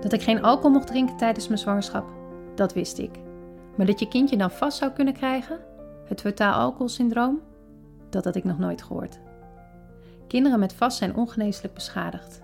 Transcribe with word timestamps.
Dat 0.00 0.12
ik 0.12 0.22
geen 0.22 0.42
alcohol 0.42 0.70
mocht 0.70 0.86
drinken 0.86 1.16
tijdens 1.16 1.48
mijn 1.48 1.60
zwangerschap, 1.60 2.04
dat 2.54 2.72
wist 2.72 2.98
ik. 2.98 3.10
Maar 3.76 3.86
dat 3.86 4.00
je 4.00 4.08
kindje 4.08 4.36
dan 4.36 4.50
vast 4.50 4.78
zou 4.78 4.92
kunnen 4.92 5.14
krijgen, 5.14 5.58
het 6.08 6.22
totaal 6.22 6.52
alcoholsyndroom, 6.52 7.40
dat 8.10 8.24
had 8.24 8.36
ik 8.36 8.44
nog 8.44 8.58
nooit 8.58 8.82
gehoord. 8.82 9.20
Kinderen 10.26 10.58
met 10.58 10.72
vast 10.72 10.96
zijn 10.96 11.16
ongeneeslijk 11.16 11.74
beschadigd. 11.74 12.40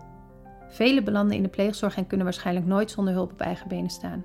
Velen 0.69 1.05
belanden 1.05 1.37
in 1.37 1.43
de 1.43 1.49
pleegzorg 1.49 1.97
en 1.97 2.07
kunnen 2.07 2.27
waarschijnlijk 2.27 2.67
nooit 2.67 2.91
zonder 2.91 3.15
hulp 3.15 3.33
op 3.33 3.41
eigen 3.41 3.69
benen 3.69 3.91
staan. 3.91 4.25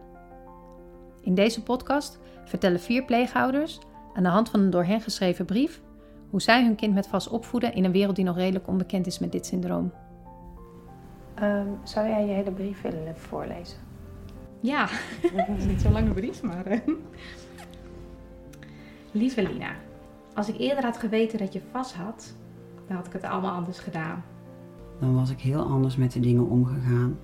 In 1.21 1.35
deze 1.35 1.63
podcast 1.63 2.19
vertellen 2.45 2.79
vier 2.79 3.05
pleegouders 3.05 3.79
aan 4.13 4.23
de 4.23 4.29
hand 4.29 4.49
van 4.49 4.59
een 4.59 4.69
door 4.69 4.85
hen 4.85 5.01
geschreven 5.01 5.45
brief 5.45 5.81
hoe 6.29 6.41
zij 6.41 6.63
hun 6.63 6.75
kind 6.75 6.93
met 6.93 7.07
vast 7.07 7.27
opvoeden 7.27 7.73
in 7.73 7.83
een 7.83 7.91
wereld 7.91 8.15
die 8.15 8.25
nog 8.25 8.35
redelijk 8.35 8.67
onbekend 8.67 9.07
is 9.07 9.19
met 9.19 9.31
dit 9.31 9.45
syndroom. 9.45 9.91
Ehm, 11.35 11.67
zou 11.83 12.07
jij 12.07 12.25
je 12.25 12.33
hele 12.33 12.51
brief 12.51 12.81
willen 12.81 13.17
voorlezen? 13.17 13.77
Ja, 14.59 14.87
het 15.33 15.57
is 15.57 15.65
niet 15.65 15.81
zo'n 15.81 15.91
lange 15.91 16.13
brief, 16.13 16.43
maar. 16.43 16.71
Uh... 16.71 16.79
Lieve 19.11 19.41
Lina, 19.41 19.71
als 20.33 20.49
ik 20.49 20.57
eerder 20.57 20.83
had 20.83 20.97
geweten 20.97 21.39
dat 21.39 21.53
je 21.53 21.61
vast 21.71 21.93
had, 21.93 22.35
dan 22.87 22.95
had 22.95 23.07
ik 23.07 23.13
het 23.13 23.23
allemaal 23.23 23.55
anders 23.55 23.79
gedaan. 23.79 24.23
Dan 24.99 25.15
was 25.15 25.29
ik 25.29 25.39
heel 25.39 25.63
anders 25.63 25.95
met 25.95 26.11
de 26.11 26.19
dingen 26.19 26.49
omgegaan 26.49 27.19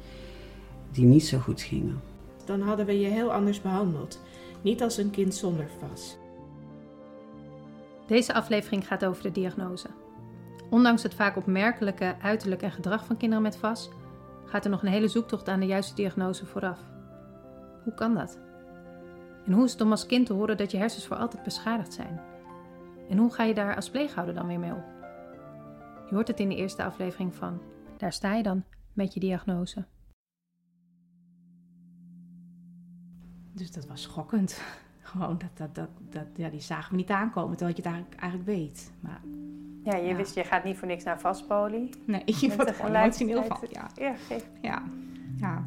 die 0.91 1.05
niet 1.05 1.25
zo 1.25 1.39
goed 1.39 1.61
gingen. 1.61 2.01
Dan 2.45 2.61
hadden 2.61 2.85
we 2.85 2.99
je 2.99 3.07
heel 3.07 3.33
anders 3.33 3.61
behandeld. 3.61 4.21
Niet 4.61 4.81
als 4.81 4.97
een 4.97 5.09
kind 5.09 5.35
zonder 5.35 5.67
vas. 5.79 6.17
Deze 8.07 8.33
aflevering 8.33 8.87
gaat 8.87 9.05
over 9.05 9.23
de 9.23 9.31
diagnose. 9.31 9.87
Ondanks 10.69 11.03
het 11.03 11.13
vaak 11.13 11.37
opmerkelijke 11.37 12.15
uiterlijk 12.21 12.61
en 12.61 12.71
gedrag 12.71 13.05
van 13.05 13.17
kinderen 13.17 13.43
met 13.43 13.57
VAS, 13.57 13.89
gaat 14.51 14.65
er 14.65 14.71
nog 14.71 14.81
een 14.81 14.91
hele 14.91 15.07
zoektocht 15.07 15.49
aan 15.49 15.59
de 15.59 15.65
juiste 15.65 15.95
diagnose 15.95 16.45
vooraf. 16.45 16.79
Hoe 17.83 17.93
kan 17.93 18.15
dat? 18.15 18.39
En 19.45 19.53
hoe 19.53 19.63
is 19.63 19.71
het 19.71 19.81
om 19.81 19.91
als 19.91 20.05
kind 20.05 20.25
te 20.25 20.33
horen 20.33 20.57
dat 20.57 20.71
je 20.71 20.77
hersens 20.77 21.07
voor 21.07 21.17
altijd 21.17 21.43
beschadigd 21.43 21.93
zijn? 21.93 22.21
En 23.09 23.17
hoe 23.17 23.33
ga 23.33 23.43
je 23.43 23.53
daar 23.53 23.75
als 23.75 23.89
pleeghouder 23.89 24.33
dan 24.33 24.47
weer 24.47 24.59
mee 24.59 24.71
om? 24.71 24.83
Je 26.09 26.15
hoort 26.15 26.27
het 26.27 26.39
in 26.39 26.49
de 26.49 26.55
eerste 26.55 26.83
aflevering 26.83 27.35
van 27.35 27.61
Daar 27.97 28.13
sta 28.13 28.33
je 28.33 28.43
dan 28.43 28.63
met 28.93 29.13
je 29.13 29.19
diagnose. 29.19 29.85
Dus 33.53 33.71
dat 33.71 33.87
was 33.87 34.01
schokkend. 34.01 34.61
Gewoon, 35.11 35.37
dat, 35.37 35.57
dat, 35.57 35.75
dat, 35.75 35.89
dat, 36.09 36.27
ja, 36.35 36.49
die 36.49 36.61
zagen 36.61 36.91
we 36.91 36.97
niet 36.97 37.09
aankomen, 37.09 37.57
terwijl 37.57 37.77
je 37.77 37.83
het 37.83 37.91
eigenlijk, 37.91 38.21
eigenlijk 38.21 38.49
weet. 38.49 38.93
Maar, 38.99 39.21
ja, 39.83 39.95
je 39.95 40.15
wist, 40.15 40.35
je 40.35 40.43
gaat 40.43 40.63
niet 40.63 40.77
voor 40.77 40.87
niks 40.87 41.03
naar 41.03 41.19
vastpolie. 41.19 41.89
Nee, 42.05 42.23
je 42.25 42.55
wordt 42.55 42.71
gewoon 42.71 42.95
emotioneel 42.95 43.43
van. 43.43 43.57
Ja, 43.69 43.89
ja, 43.95 44.15
ja, 44.61 44.83
ja. 45.41 45.65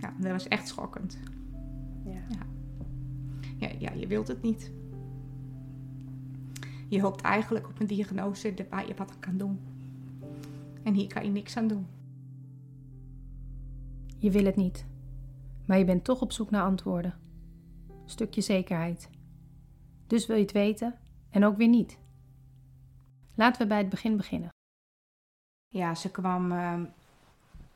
Ja, 0.00 0.14
dat 0.18 0.30
was 0.30 0.48
echt 0.48 0.68
schokkend. 0.68 1.18
Ja. 2.04 2.12
ja. 2.28 2.46
Ja, 3.56 3.70
ja, 3.78 3.92
je 3.92 4.06
wilt 4.06 4.28
het 4.28 4.42
niet. 4.42 4.72
Je 6.88 7.00
hoopt 7.00 7.20
eigenlijk 7.20 7.68
op 7.68 7.80
een 7.80 7.86
diagnose 7.86 8.54
waar 8.70 8.86
je 8.86 8.94
wat 8.94 9.10
aan 9.10 9.20
kan 9.20 9.36
doen. 9.36 9.60
En 10.82 10.94
hier 10.94 11.06
kan 11.06 11.24
je 11.24 11.30
niks 11.30 11.56
aan 11.56 11.66
doen. 11.66 11.86
Je 14.18 14.30
wil 14.30 14.44
het 14.44 14.56
niet, 14.56 14.86
maar 15.66 15.78
je 15.78 15.84
bent 15.84 16.04
toch 16.04 16.20
op 16.20 16.32
zoek 16.32 16.50
naar 16.50 16.62
antwoorden. 16.62 17.14
Stukje 18.04 18.40
zekerheid. 18.40 19.10
Dus 20.06 20.26
wil 20.26 20.36
je 20.36 20.42
het 20.42 20.52
weten 20.52 20.94
en 21.30 21.44
ook 21.44 21.56
weer 21.56 21.68
niet. 21.68 21.98
Laten 23.34 23.62
we 23.62 23.68
bij 23.68 23.78
het 23.78 23.88
begin 23.88 24.16
beginnen. 24.16 24.48
Ja, 25.68 25.94
ze 25.94 26.10
kwam 26.10 26.52
uh, 26.52 26.80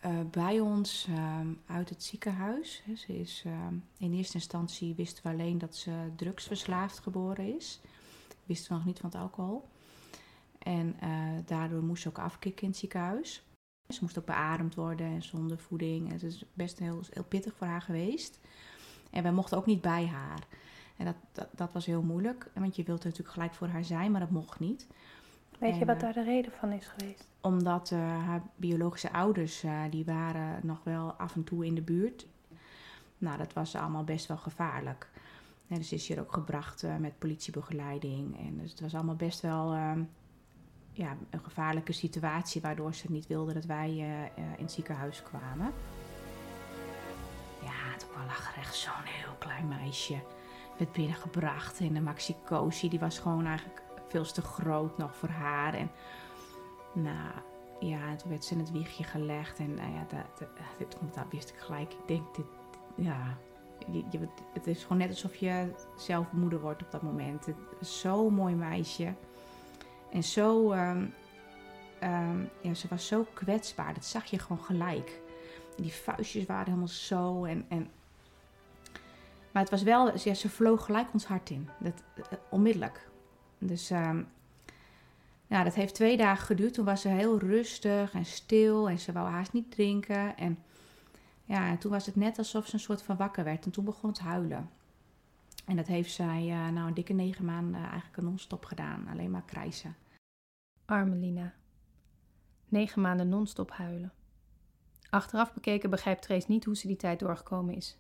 uh, 0.05 0.21
bij 0.31 0.61
ons 0.61 1.07
uh, 1.11 1.41
uit 1.67 1.89
het 1.89 2.03
ziekenhuis. 2.03 2.83
Ze 2.97 3.19
is, 3.19 3.45
in 3.99 4.13
eerste 4.13 4.35
instantie 4.35 4.95
wisten 4.95 5.23
we 5.23 5.29
alleen 5.29 5.59
dat 5.59 5.77
ze 5.77 6.11
drugsverslaafd 6.17 6.99
geboren 6.99 7.57
is. 7.57 7.81
Wisten 8.45 8.69
we 8.69 8.77
nog 8.77 8.85
niet 8.87 8.99
van 8.99 9.11
het 9.11 9.19
alcohol. 9.19 9.69
En 10.59 10.97
daardoor 11.45 11.83
moest 11.83 12.03
ze 12.03 12.09
ook 12.09 12.19
afkicken 12.19 12.63
in 12.63 12.69
het 12.69 12.79
ziekenhuis. 12.79 13.43
Ze 13.89 13.99
moest 14.01 14.19
ook 14.19 14.27
beademd 14.27 14.75
worden 14.75 15.07
en 15.07 15.23
zonder 15.23 15.59
voeding. 15.59 16.13
Het 16.13 16.23
is 16.23 16.45
best 16.53 16.79
heel, 16.79 17.01
heel 17.11 17.25
pittig 17.25 17.55
voor 17.57 17.67
haar 17.67 17.83
geweest. 17.83 18.39
En 19.11 19.23
wij 19.23 19.33
mochten 19.33 19.57
ook 19.57 19.67
niet 19.67 19.81
bij 19.81 20.07
haar. 20.07 20.47
En 20.97 21.05
dat, 21.05 21.17
dat, 21.33 21.49
dat 21.55 21.73
was 21.73 21.87
heel 21.87 22.03
moeilijk, 22.03 22.51
want 22.55 22.77
je 22.77 22.83
wilt 22.83 23.05
natuurlijk 23.05 23.33
gelijk 23.33 23.55
voor 23.55 23.69
haar 23.69 23.85
zijn, 23.85 24.11
maar 24.11 24.21
dat 24.21 24.31
mocht 24.31 24.61
niet. 24.61 24.87
Weet 25.59 25.79
je 25.79 25.85
wat 25.85 25.97
eh, 25.97 26.03
daar 26.03 26.13
de 26.13 26.23
reden 26.23 26.53
van 26.53 26.73
is 26.73 26.87
geweest? 26.87 27.29
Omdat 27.41 27.91
eh, 27.91 27.99
haar 27.99 28.43
biologische 28.57 29.13
ouders, 29.13 29.63
eh, 29.63 29.81
die 29.91 30.05
waren 30.05 30.61
nog 30.63 30.79
wel 30.83 31.13
af 31.13 31.35
en 31.35 31.45
toe 31.45 31.67
in 31.67 31.75
de 31.75 31.83
buurt. 31.83 32.27
Nou, 33.19 33.39
dat 33.39 33.53
was 33.53 33.75
allemaal 33.75 34.05
best 34.05 34.27
wel 34.27 34.37
gevaarlijk. 34.37 35.09
En 35.69 35.77
dus 35.77 35.93
is 35.93 36.09
hier 36.09 36.21
ook 36.21 36.33
gebracht 36.33 36.85
met 36.99 37.19
politiebegeleiding. 37.19 38.39
En 38.39 38.59
dus 38.59 38.71
het 38.71 38.81
was 38.81 38.95
allemaal 38.95 39.17
best 39.17 39.41
wel 39.41 39.73
ehm, 39.73 40.03
ja, 40.93 41.17
een 41.31 41.41
gevaarlijke 41.43 41.93
situatie, 41.93 42.61
waardoor 42.61 42.95
ze 42.95 43.13
niet 43.13 43.27
wilden 43.27 43.55
dat 43.55 43.65
wij 43.65 43.97
in 44.57 44.63
het 44.63 44.73
ziekenhuis 44.73 45.23
kwamen. 45.23 45.73
Ja, 47.63 47.97
toen 47.99 48.27
lag 48.27 48.57
echt 48.57 48.75
zo'n 48.75 48.93
heel 49.05 49.35
klein 49.39 49.69
meisje. 49.69 50.19
Werd 50.79 50.93
binnengebracht 50.93 51.81
in 51.81 51.95
de 51.95 52.01
maxicosi. 52.01 52.89
Die 52.89 52.99
was 52.99 53.19
gewoon 53.19 53.47
eigenlijk 53.47 53.83
veel 54.09 54.25
te 54.25 54.43
groot 54.43 54.99
nog 54.99 55.17
voor 55.17 55.29
haar. 55.29 55.75
En 55.75 55.91
nou, 56.93 57.33
ja, 57.81 58.09
en 58.09 58.17
toen 58.17 58.31
werd 58.31 58.45
ze 58.45 58.55
in 58.55 58.61
het 58.61 58.71
wiegje 58.71 59.05
gelegd. 59.05 59.59
En 59.59 59.75
nou 59.75 59.93
ja, 59.93 60.07
dat, 60.09 60.39
dat, 60.39 60.49
dit, 60.79 60.97
dat 61.15 61.25
wist 61.31 61.49
ik 61.49 61.57
gelijk. 61.57 61.93
Ik 61.93 62.07
denk, 62.07 62.35
dit, 62.35 62.47
ja, 62.95 63.37
je, 63.91 64.29
het 64.53 64.67
is 64.67 64.83
gewoon 64.83 64.99
net 64.99 65.09
alsof 65.09 65.35
je 65.35 65.73
zelf 65.97 66.33
moeder 66.33 66.61
wordt 66.61 66.83
op 66.83 66.91
dat 66.91 67.03
moment. 67.03 67.47
Zo'n 67.81 68.35
mooi 68.35 68.55
meisje. 68.55 69.15
En 70.13 70.23
zo, 70.23 70.71
ehm, 70.71 71.07
ehm, 71.99 72.45
ja, 72.61 72.75
ze 72.75 72.89
was 72.89 73.07
zo 73.07 73.27
kwetsbaar. 73.35 73.95
Dat 73.95 74.05
zag 74.05 74.25
je 74.25 74.39
gewoon 74.39 74.65
gelijk. 74.65 75.21
Die 75.77 75.93
vuistjes 75.93 76.47
waren 76.47 76.65
helemaal 76.65 76.89
zo. 76.89 77.45
En, 77.45 77.65
en... 77.69 77.91
Maar 79.53 79.63
het 79.63 79.71
was 79.71 79.83
wel, 79.83 80.19
ze 80.19 80.49
vloog 80.49 80.85
gelijk 80.85 81.09
ons 81.13 81.27
hart 81.27 81.51
in. 81.51 81.69
Dat, 81.79 82.03
eh, 82.17 82.39
onmiddellijk. 82.51 83.09
Dus 83.59 83.89
ja, 85.49 85.65
dat 85.65 85.75
heeft 85.75 85.95
twee 85.95 86.17
dagen 86.17 86.47
geduurd. 86.47 86.75
Toen 86.75 86.85
was 86.85 87.01
ze 87.01 87.09
heel 87.09 87.39
rustig 87.39 88.15
en 88.15 88.25
stil. 88.25 88.89
En 88.89 88.99
ze 88.99 89.13
wou 89.13 89.29
haast 89.29 89.53
niet 89.53 89.71
drinken. 89.71 90.37
En 90.37 90.59
ja, 91.45 91.69
en 91.69 91.79
toen 91.79 91.91
was 91.91 92.07
het 92.07 92.17
net 92.17 92.39
alsof 92.39 92.67
ze 92.67 92.75
een 92.75 92.81
soort 92.81 93.03
van 93.03 93.17
wakker 93.17 93.45
werd. 93.45 93.65
En 93.65 93.71
toen 93.71 93.85
begon 93.85 94.11
het 94.11 94.19
huilen. 94.19 94.71
En 95.67 95.77
dat 95.77 95.87
heeft 95.87 96.13
zij 96.13 96.51
eh, 96.51 96.69
nou 96.69 96.89
een 96.89 96.95
dikke 96.95 97.13
negen 97.13 97.45
maanden 97.45 97.81
eigenlijk 97.81 98.23
non-stop 98.23 98.65
gedaan. 98.65 99.09
Alleen 99.09 99.31
maar 99.31 99.45
krijsen. 99.45 99.97
Arme 100.85 101.17
Lina. 101.17 101.55
Negen 102.69 103.03
maanden 103.03 103.29
non-stop 103.29 103.71
huilen. 103.71 104.13
Achteraf 105.11 105.53
bekeken 105.53 105.91
begrijpt 105.91 106.23
Trace 106.23 106.47
niet 106.49 106.65
hoe 106.65 106.77
ze 106.77 106.87
die 106.87 106.97
tijd 106.97 107.19
doorgekomen 107.19 107.75
is. 107.75 107.99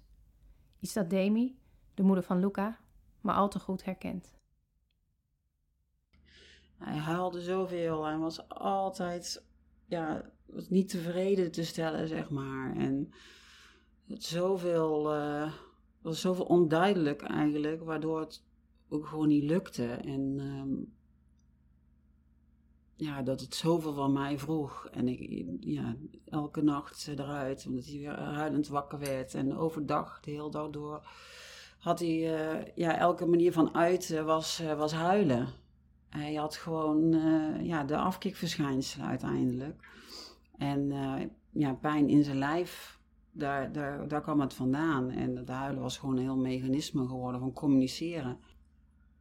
Iets 0.80 0.92
dat 0.92 1.10
Demi, 1.10 1.58
de 1.94 2.02
moeder 2.02 2.24
van 2.24 2.40
Luca, 2.40 2.78
maar 3.20 3.34
al 3.34 3.48
te 3.48 3.58
goed 3.58 3.84
herkent. 3.84 4.34
Hij 6.78 6.96
huilde 6.96 7.40
zoveel. 7.40 8.04
Hij 8.04 8.18
was 8.18 8.48
altijd 8.48 9.44
ja, 9.86 10.30
was 10.46 10.68
niet 10.68 10.88
tevreden 10.88 11.52
te 11.52 11.64
stellen, 11.64 12.08
zeg 12.08 12.30
maar. 12.30 12.76
En 12.76 13.12
het 14.06 14.24
zoveel, 14.24 15.14
eh, 15.14 15.52
was 16.02 16.20
zoveel 16.20 16.44
onduidelijk 16.44 17.22
eigenlijk, 17.22 17.82
waardoor 17.82 18.20
het 18.20 18.44
ook 18.88 19.06
gewoon 19.06 19.28
niet 19.28 19.44
lukte. 19.44 19.86
En 19.86 20.36
ehm, 20.38 20.74
ja, 22.94 23.22
dat 23.22 23.40
het 23.40 23.54
zoveel 23.54 23.92
van 23.92 24.12
mij 24.12 24.38
vroeg. 24.38 24.88
En 24.90 25.08
ik, 25.08 25.46
ja, 25.60 25.96
elke 26.24 26.62
nacht 26.62 27.08
eruit, 27.08 27.66
omdat 27.68 27.84
hij 27.84 27.98
weer 27.98 28.18
huilend 28.18 28.68
wakker 28.68 28.98
werd. 28.98 29.34
En 29.34 29.56
overdag, 29.56 30.20
de 30.20 30.30
hele 30.30 30.50
dag 30.50 30.70
door, 30.70 31.08
had 31.78 31.98
hij, 31.98 32.34
eh, 32.34 32.72
ja, 32.74 32.98
elke 32.98 33.26
manier 33.26 33.52
van 33.52 33.74
uiten 33.74 34.24
was, 34.24 34.60
eh, 34.60 34.78
was 34.78 34.92
huilen. 34.92 35.48
Hij 36.16 36.34
had 36.34 36.56
gewoon 36.56 37.14
eh, 37.14 37.66
ja, 37.66 37.84
de 37.84 37.96
afkikverschijnselen 37.96 39.06
uiteindelijk. 39.06 39.88
En 40.58 40.92
eh, 40.92 41.26
ja, 41.50 41.74
pijn 41.74 42.08
in 42.08 42.24
zijn 42.24 42.38
lijf, 42.38 43.00
daar, 43.30 43.72
daar, 43.72 44.08
daar 44.08 44.20
kwam 44.20 44.40
het 44.40 44.54
vandaan. 44.54 45.10
En 45.10 45.36
het 45.36 45.48
huilen 45.48 45.82
was 45.82 45.98
gewoon 45.98 46.16
een 46.16 46.22
heel 46.22 46.36
mechanisme 46.36 47.06
geworden 47.06 47.40
van 47.40 47.52
communiceren. 47.52 48.38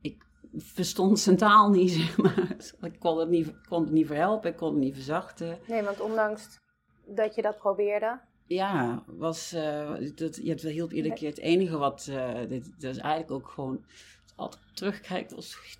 Ik 0.01 0.25
verstond 0.55 1.19
zijn 1.19 1.37
taal 1.37 1.69
niet, 1.69 1.91
zeg 1.99 2.17
maar. 2.17 2.55
Ik 2.81 2.99
kon 2.99 3.19
het 3.19 3.29
niet, 3.29 3.67
kon 3.67 3.83
het 3.83 3.91
niet 3.91 4.07
verhelpen, 4.07 4.51
ik 4.51 4.57
kon 4.57 4.69
het 4.69 4.79
niet 4.83 4.93
verzachten. 4.93 5.59
Nee, 5.67 5.83
want 5.83 6.01
ondanks 6.01 6.59
dat 7.05 7.35
je 7.35 7.41
dat 7.41 7.57
probeerde. 7.57 8.19
Ja, 8.45 9.03
was, 9.07 9.53
eh, 9.53 9.93
dat, 10.15 10.35
ja, 10.35 10.53
dat 10.53 10.61
hielp 10.61 10.91
iedere 10.91 11.15
keer. 11.15 11.29
Het 11.29 11.39
enige 11.39 11.77
wat, 11.77 12.11
dit, 12.47 12.81
dat 12.81 12.95
is 12.95 13.01
eigenlijk 13.01 13.31
ook 13.31 13.49
gewoon, 13.49 13.83
als 13.85 14.31
ik 14.31 14.35
altijd 14.35 14.61
terugkijkt, 14.73 15.31
was... 15.31 15.79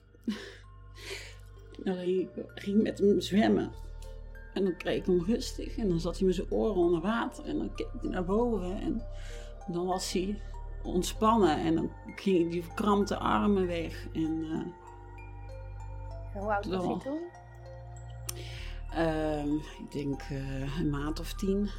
Hij 1.83 2.29
ging 2.55 2.83
met 2.83 2.97
hem 2.97 3.21
zwemmen. 3.21 3.71
En 4.53 4.63
dan 4.63 4.77
kreeg 4.77 4.97
ik 4.97 5.05
hem 5.05 5.23
rustig 5.25 5.77
en 5.77 5.89
dan 5.89 5.99
zat 5.99 6.17
hij 6.17 6.27
met 6.27 6.35
zijn 6.35 6.51
oren 6.51 6.75
onder 6.75 7.01
water 7.01 7.45
en 7.45 7.57
dan 7.57 7.75
keek 7.75 7.87
hij 8.01 8.09
naar 8.09 8.25
boven. 8.25 8.79
En 8.79 9.01
dan 9.67 9.85
was 9.85 10.11
hij 10.11 10.41
ontspannen 10.83 11.57
en 11.57 11.75
dan 11.75 11.91
gingen 12.15 12.49
die 12.49 12.63
verkrampte 12.63 13.17
armen 13.17 13.67
weg. 13.67 14.07
En, 14.13 14.21
uh, 14.21 14.51
en 16.33 16.41
hoe 16.41 16.53
oud 16.53 16.65
was 16.65 16.85
hij 16.85 16.97
toen? 16.99 17.19
Uh, 18.93 19.53
ik 19.53 19.91
denk 19.91 20.21
uh, 20.31 20.79
een 20.79 20.89
maand 20.89 21.19
of 21.19 21.33
tien. 21.33 21.69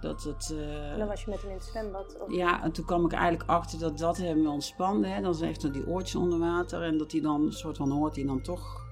Dat 0.00 0.22
het, 0.22 0.50
uh, 0.52 0.92
en 0.92 0.98
dan 0.98 1.08
was 1.08 1.24
je 1.24 1.30
met 1.30 1.40
hem 1.40 1.50
in 1.50 1.56
het 1.56 1.64
zwembad? 1.64 2.16
Of? 2.20 2.34
Ja, 2.34 2.62
en 2.62 2.72
toen 2.72 2.84
kwam 2.84 3.04
ik 3.04 3.12
eigenlijk 3.12 3.50
achter 3.50 3.78
dat 3.78 3.98
dat 3.98 4.16
hem 4.16 4.46
ontspande. 4.46 5.08
Hè. 5.08 5.20
Dan 5.20 5.30
is 5.30 5.40
echt 5.40 5.72
die 5.72 5.86
oortjes 5.86 6.14
onder 6.14 6.38
water. 6.38 6.82
En 6.82 6.98
dat 6.98 7.12
hij 7.12 7.20
dan, 7.20 7.42
een 7.42 7.52
soort 7.52 7.76
van, 7.76 7.90
hoort 7.90 8.16
hij 8.16 8.24
dan 8.24 8.40
toch... 8.42 8.84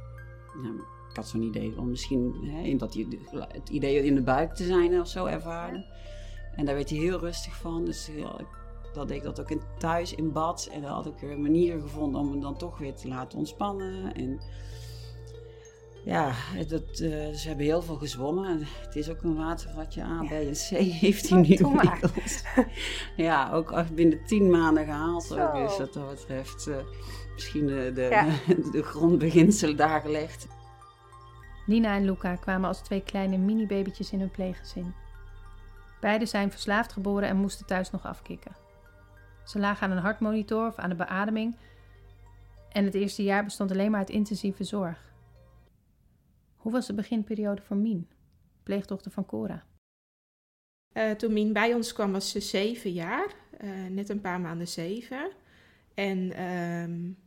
Nou, 0.62 0.74
ik 1.10 1.16
had 1.16 1.28
zo'n 1.28 1.42
idee 1.42 1.72
van 1.72 1.90
misschien 1.90 2.34
hè, 2.42 2.76
dat 2.76 2.94
hij 2.94 3.06
het 3.48 3.68
idee 3.68 4.04
in 4.04 4.14
de 4.14 4.22
buik 4.22 4.54
te 4.54 4.64
zijn 4.64 5.00
of 5.00 5.08
zo 5.08 5.26
ervaren. 5.26 5.84
En 6.54 6.64
daar 6.64 6.74
werd 6.74 6.90
hij 6.90 6.98
heel 6.98 7.18
rustig 7.18 7.56
van. 7.56 7.84
Dus 7.84 8.10
ja, 8.16 8.36
dat 8.92 9.08
deed 9.08 9.16
ik 9.16 9.22
dat 9.22 9.40
ook 9.40 9.50
in, 9.50 9.62
thuis 9.78 10.14
in 10.14 10.32
bad. 10.32 10.68
En 10.72 10.82
dan 10.82 10.90
had 10.90 11.06
ik 11.06 11.22
een 11.22 11.42
manier 11.42 11.80
gevonden 11.80 12.20
om 12.20 12.30
hem 12.30 12.40
dan 12.40 12.56
toch 12.56 12.78
weer 12.78 12.94
te 12.94 13.08
laten 13.08 13.38
ontspannen. 13.38 14.14
En 14.14 14.40
ja, 16.04 16.32
dat, 16.68 17.00
uh, 17.00 17.32
ze 17.32 17.44
hebben 17.46 17.64
heel 17.64 17.82
veel 17.82 17.96
gezwommen. 17.96 18.66
Het 18.80 18.96
is 18.96 19.10
ook 19.10 19.22
een 19.22 19.36
watervatje 19.36 20.02
A, 20.02 20.24
B 20.28 20.30
en 20.30 20.52
C 20.52 20.68
heeft 20.76 21.28
hij 21.28 21.40
nu 21.40 21.54
inmiddels. 21.54 22.42
ja, 23.16 23.52
ook 23.52 23.94
binnen 23.94 24.24
tien 24.26 24.50
maanden 24.50 24.84
gehaald. 24.84 25.38
Ook, 25.38 25.54
dus 25.54 25.78
wat 25.78 25.92
dat 25.92 26.10
betreft 26.10 26.66
uh, 26.68 26.76
misschien 27.34 27.66
de, 27.66 27.92
de, 27.94 28.02
ja. 28.02 28.26
de 28.72 28.82
grondbeginselen 28.82 29.76
daar 29.76 30.00
gelegd. 30.00 30.46
Nina 31.66 31.94
en 31.94 32.04
Luca 32.04 32.36
kwamen 32.36 32.68
als 32.68 32.80
twee 32.80 33.02
kleine 33.02 33.36
mini-babytjes 33.36 34.12
in 34.12 34.20
hun 34.20 34.30
pleeggezin. 34.30 34.94
Beiden 36.00 36.28
zijn 36.28 36.50
verslaafd 36.50 36.92
geboren 36.92 37.28
en 37.28 37.36
moesten 37.36 37.66
thuis 37.66 37.90
nog 37.90 38.06
afkicken. 38.06 38.56
Ze 39.44 39.58
lagen 39.58 39.86
aan 39.86 39.96
een 39.96 40.02
hartmonitor 40.02 40.66
of 40.66 40.76
aan 40.76 40.88
de 40.88 40.94
beademing 40.94 41.56
en 42.68 42.84
het 42.84 42.94
eerste 42.94 43.22
jaar 43.22 43.44
bestond 43.44 43.70
alleen 43.70 43.90
maar 43.90 44.00
uit 44.00 44.10
intensieve 44.10 44.64
zorg. 44.64 45.13
Hoe 46.64 46.72
was 46.72 46.86
de 46.86 46.94
beginperiode 46.94 47.62
voor 47.62 47.76
Mien, 47.76 48.08
pleegdochter 48.62 49.10
van 49.10 49.26
Cora? 49.26 49.64
Uh, 50.92 51.10
toen 51.10 51.32
Mien 51.32 51.52
bij 51.52 51.74
ons 51.74 51.92
kwam 51.92 52.12
was 52.12 52.30
ze 52.30 52.40
zeven 52.40 52.92
jaar, 52.92 53.34
uh, 53.64 53.86
net 53.90 54.08
een 54.08 54.20
paar 54.20 54.40
maanden 54.40 54.68
zeven. 54.68 55.30
En 55.94 56.42
um, 56.42 57.18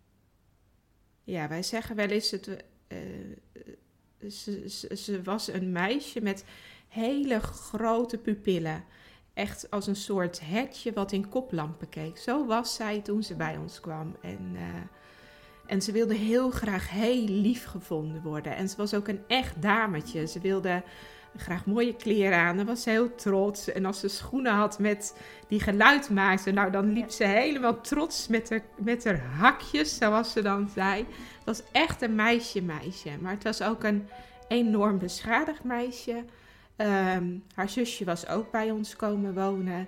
ja, 1.23 1.47
wij 1.47 1.63
zeggen 1.63 1.95
wel 1.95 2.07
eens, 2.07 2.31
het, 2.31 2.47
uh, 2.47 2.97
ze, 4.29 4.95
ze, 4.95 5.21
was 5.23 5.47
een 5.47 5.71
meisje 5.71 6.21
met 6.21 6.45
hele 6.87 7.39
grote 7.39 8.17
pupillen. 8.17 8.83
Echt 9.33 9.71
als 9.71 9.87
een 9.87 9.95
soort 9.95 10.39
hertje 10.39 10.93
wat 10.93 11.11
in 11.11 11.29
koplampen 11.29 11.89
keek. 11.89 12.17
Zo 12.17 12.45
was 12.45 12.75
zij 12.75 13.01
toen 13.01 13.23
ze 13.23 13.35
bij 13.35 13.57
ons 13.57 13.79
kwam. 13.79 14.15
En 14.21 14.55
en 15.67 15.81
ze 15.81 15.91
wilde 15.91 16.15
heel 16.15 16.49
graag 16.49 16.89
heel 16.89 17.23
lief 17.23 17.65
gevonden 17.65 18.21
worden. 18.21 18.55
En 18.55 18.69
ze 18.69 18.75
was 18.77 18.93
ook 18.93 19.07
een 19.07 19.21
echt 19.27 19.61
dametje. 19.61 20.27
Ze 20.27 20.39
wilde 20.39 20.83
graag 21.37 21.65
mooie 21.65 21.95
kleren 21.95 22.37
aan. 22.37 22.57
Dan 22.57 22.65
was 22.65 22.83
ze 22.83 22.89
heel 22.89 23.15
trots. 23.15 23.71
En 23.71 23.85
als 23.85 23.99
ze 23.99 24.07
schoenen 24.07 24.53
had 24.53 24.79
met 24.79 25.17
die 25.47 25.59
geluid 25.59 26.09
maakten, 26.09 26.53
nou 26.53 26.71
dan 26.71 26.93
liep 26.93 27.09
ze 27.09 27.23
helemaal 27.23 27.81
trots 27.81 28.27
met 28.27 28.49
haar, 28.49 28.61
met 28.77 29.03
haar 29.03 29.21
hakjes, 29.21 29.97
zoals 29.97 30.31
ze 30.31 30.41
dan 30.41 30.69
zei. 30.73 30.97
Het 30.97 31.45
was 31.45 31.61
echt 31.71 32.01
een 32.01 32.15
meisje, 32.15 32.61
meisje. 32.61 33.09
Maar 33.21 33.33
het 33.33 33.43
was 33.43 33.61
ook 33.61 33.83
een 33.83 34.07
enorm 34.47 34.97
beschadigd 34.97 35.63
meisje. 35.63 36.23
Ehm, 36.75 37.37
haar 37.53 37.69
zusje 37.69 38.05
was 38.05 38.27
ook 38.27 38.51
bij 38.51 38.71
ons 38.71 38.95
komen 38.95 39.33
wonen. 39.33 39.87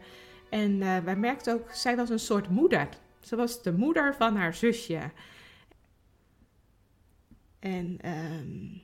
En 0.49 0.71
uh, 0.71 0.97
wij 0.97 1.15
merkten 1.15 1.53
ook, 1.53 1.71
zij 1.71 1.95
was 1.95 2.09
een 2.09 2.19
soort 2.19 2.49
moeder. 2.49 2.87
Ze 3.19 3.35
was 3.35 3.61
de 3.61 3.71
moeder 3.71 4.15
van 4.17 4.35
haar 4.35 4.53
zusje. 4.53 4.99
En 7.59 7.99
um, 8.05 8.81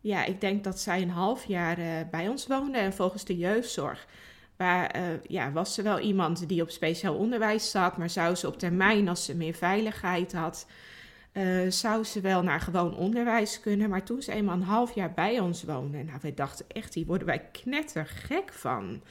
ja, 0.00 0.24
ik 0.24 0.40
denk 0.40 0.64
dat 0.64 0.80
zij 0.80 1.02
een 1.02 1.10
half 1.10 1.44
jaar 1.44 1.78
uh, 1.78 1.86
bij 2.10 2.28
ons 2.28 2.46
woonde. 2.46 2.78
En 2.78 2.92
volgens 2.92 3.24
de 3.24 3.36
jeugdzorg 3.36 4.06
waar, 4.56 4.96
uh, 4.96 5.02
ja, 5.22 5.52
was 5.52 5.74
ze 5.74 5.82
wel 5.82 5.98
iemand 5.98 6.48
die 6.48 6.62
op 6.62 6.70
speciaal 6.70 7.14
onderwijs 7.14 7.70
zat. 7.70 7.96
Maar 7.96 8.10
zou 8.10 8.34
ze 8.34 8.46
op 8.46 8.58
termijn, 8.58 9.08
als 9.08 9.24
ze 9.24 9.36
meer 9.36 9.54
veiligheid 9.54 10.32
had, 10.32 10.66
uh, 11.32 11.70
zou 11.70 12.04
ze 12.04 12.20
wel 12.20 12.42
naar 12.42 12.60
gewoon 12.60 12.96
onderwijs 12.96 13.60
kunnen. 13.60 13.90
Maar 13.90 14.02
toen 14.02 14.22
ze 14.22 14.32
eenmaal 14.32 14.54
een 14.54 14.62
half 14.62 14.94
jaar 14.94 15.12
bij 15.12 15.40
ons 15.40 15.62
woonde, 15.62 16.02
nou, 16.02 16.18
wij 16.22 16.34
dachten 16.34 16.66
echt, 16.68 16.94
hier 16.94 17.06
worden 17.06 17.26
wij 17.26 17.48
knettergek 17.52 18.52
van. 18.52 19.02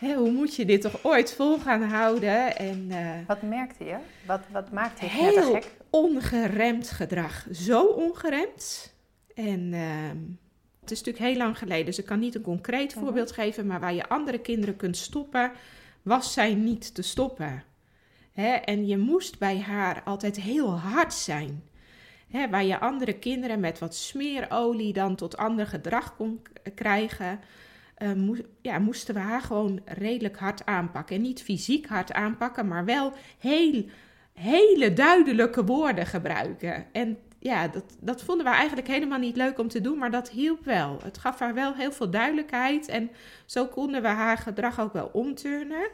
Hoe 0.00 0.30
moet 0.30 0.56
je 0.56 0.64
dit 0.64 0.80
toch 0.80 1.04
ooit 1.04 1.34
vol 1.34 1.58
gaan 1.58 1.82
houden? 1.82 2.56
En, 2.56 2.90
wat 3.26 3.42
merkte 3.42 3.84
je? 3.84 3.96
Wat, 4.26 4.40
wat 4.52 4.72
maakte 4.72 5.04
je 5.04 5.10
heel 5.10 5.60
ongeremd 5.90 6.90
gedrag. 6.90 7.46
Zo 7.52 7.84
ongeremd. 7.84 8.94
En 9.34 9.72
uh, 9.72 9.80
het 10.80 10.90
is 10.90 10.98
natuurlijk 10.98 11.24
heel 11.24 11.36
lang 11.36 11.58
geleden, 11.58 11.84
dus 11.84 11.98
ik 11.98 12.04
kan 12.04 12.18
niet 12.18 12.34
een 12.34 12.42
concreet 12.42 12.94
mhm. 12.94 13.04
voorbeeld 13.04 13.32
geven, 13.32 13.66
maar 13.66 13.80
waar 13.80 13.94
je 13.94 14.08
andere 14.08 14.38
kinderen 14.38 14.76
kunt 14.76 14.96
stoppen, 14.96 15.52
was 16.02 16.32
zij 16.32 16.54
niet 16.54 16.94
te 16.94 17.02
stoppen. 17.02 17.62
Hè? 18.32 18.52
En 18.52 18.86
je 18.86 18.98
moest 18.98 19.38
bij 19.38 19.60
haar 19.60 20.02
altijd 20.02 20.40
heel 20.40 20.78
hard 20.78 21.14
zijn. 21.14 21.62
Hè? 22.28 22.48
Waar 22.48 22.64
je 22.64 22.80
andere 22.80 23.18
kinderen 23.18 23.60
met 23.60 23.78
wat 23.78 23.94
smeerolie 23.94 24.92
dan 24.92 25.14
tot 25.14 25.36
ander 25.36 25.66
gedrag 25.66 26.16
kon 26.16 26.42
krijgen, 26.74 27.40
uh, 27.98 28.38
ja, 28.62 28.78
moesten 28.78 29.14
we 29.14 29.20
haar 29.20 29.42
gewoon 29.42 29.80
redelijk 29.84 30.38
hard 30.38 30.66
aanpakken. 30.66 31.16
En 31.16 31.22
niet 31.22 31.42
fysiek 31.42 31.86
hard 31.86 32.12
aanpakken, 32.12 32.68
maar 32.68 32.84
wel 32.84 33.12
heel 33.38 33.84
hele 34.38 34.92
duidelijke 34.92 35.64
woorden 35.64 36.06
gebruiken. 36.06 36.86
En 36.92 37.18
ja, 37.38 37.68
dat, 37.68 37.84
dat 38.00 38.22
vonden 38.22 38.46
we 38.46 38.52
eigenlijk 38.52 38.88
helemaal 38.88 39.18
niet 39.18 39.36
leuk 39.36 39.58
om 39.58 39.68
te 39.68 39.80
doen, 39.80 39.98
maar 39.98 40.10
dat 40.10 40.30
hielp 40.30 40.64
wel. 40.64 40.98
Het 41.04 41.18
gaf 41.18 41.38
haar 41.38 41.54
wel 41.54 41.74
heel 41.74 41.92
veel 41.92 42.10
duidelijkheid 42.10 42.88
en 42.88 43.10
zo 43.46 43.66
konden 43.66 44.02
we 44.02 44.08
haar 44.08 44.38
gedrag 44.38 44.80
ook 44.80 44.92
wel 44.92 45.10
omturnen. 45.12 45.88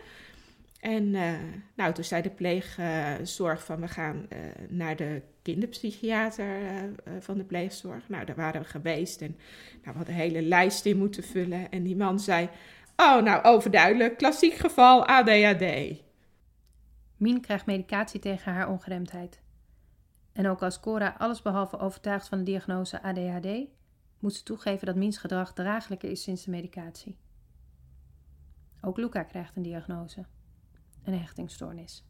En 0.81 1.05
uh, 1.05 1.33
nou, 1.75 1.93
toen 1.93 2.05
zei 2.05 2.23
de 2.23 2.31
pleegzorg 2.31 3.65
van 3.65 3.81
we 3.81 3.89
gaan 3.89 4.27
uh, 4.33 4.39
naar 4.69 4.97
de 4.97 5.23
kinderpsychiater 5.43 6.47
uh, 6.47 7.13
van 7.21 7.37
de 7.37 7.45
pleegzorg. 7.45 8.09
Nou, 8.09 8.25
daar 8.25 8.37
waren 8.37 8.61
we 8.61 8.67
geweest 8.67 9.21
en 9.21 9.37
nou, 9.71 9.81
we 9.83 9.97
hadden 9.97 10.15
een 10.15 10.21
hele 10.21 10.43
lijst 10.43 10.87
in 10.87 10.99
moeten 10.99 11.23
vullen. 11.23 11.71
En 11.71 11.83
die 11.83 11.97
man 11.97 12.21
zei, 12.21 12.49
oh 12.97 13.23
nou 13.23 13.45
overduidelijk, 13.45 14.17
klassiek 14.17 14.55
geval 14.55 15.07
ADHD. 15.07 16.04
Mien 17.17 17.41
krijgt 17.41 17.67
medicatie 17.67 18.21
tegen 18.21 18.53
haar 18.53 18.69
ongeremdheid. 18.69 19.43
En 20.33 20.47
ook 20.49 20.63
als 20.63 20.81
Cora 20.81 21.15
allesbehalve 21.19 21.79
overtuigd 21.79 22.29
van 22.29 22.39
de 22.39 22.45
diagnose 22.45 23.03
ADHD, 23.03 23.69
moet 24.19 24.35
ze 24.35 24.43
toegeven 24.43 24.87
dat 24.87 24.97
Miens 24.97 25.19
gedrag 25.19 25.53
draaglijker 25.53 26.11
is 26.11 26.23
sinds 26.23 26.45
de 26.45 26.51
medicatie. 26.51 27.17
Ook 28.81 28.97
Luca 28.97 29.23
krijgt 29.23 29.57
een 29.57 29.63
diagnose, 29.63 30.27
een 31.03 31.19
hechtingstoornis. 31.19 32.05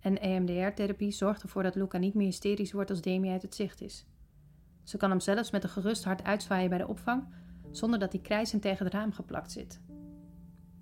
En 0.00 0.20
EMDR-therapie 0.20 1.10
zorgt 1.10 1.42
ervoor 1.42 1.62
dat 1.62 1.74
Luca 1.74 1.98
niet 1.98 2.14
meer 2.14 2.26
hysterisch 2.26 2.72
wordt 2.72 2.90
als 2.90 3.00
Demi 3.00 3.30
uit 3.30 3.42
het 3.42 3.54
zicht 3.54 3.80
is. 3.80 4.06
Ze 4.82 4.96
kan 4.96 5.10
hem 5.10 5.20
zelfs 5.20 5.50
met 5.50 5.64
een 5.64 5.70
gerust 5.70 6.04
hart 6.04 6.24
uitzwaaien 6.24 6.68
bij 6.68 6.78
de 6.78 6.88
opvang, 6.88 7.34
zonder 7.70 7.98
dat 7.98 8.12
hij 8.12 8.20
krijzend 8.20 8.62
tegen 8.62 8.84
het 8.84 8.94
raam 8.94 9.12
geplakt 9.12 9.52
zit. 9.52 9.80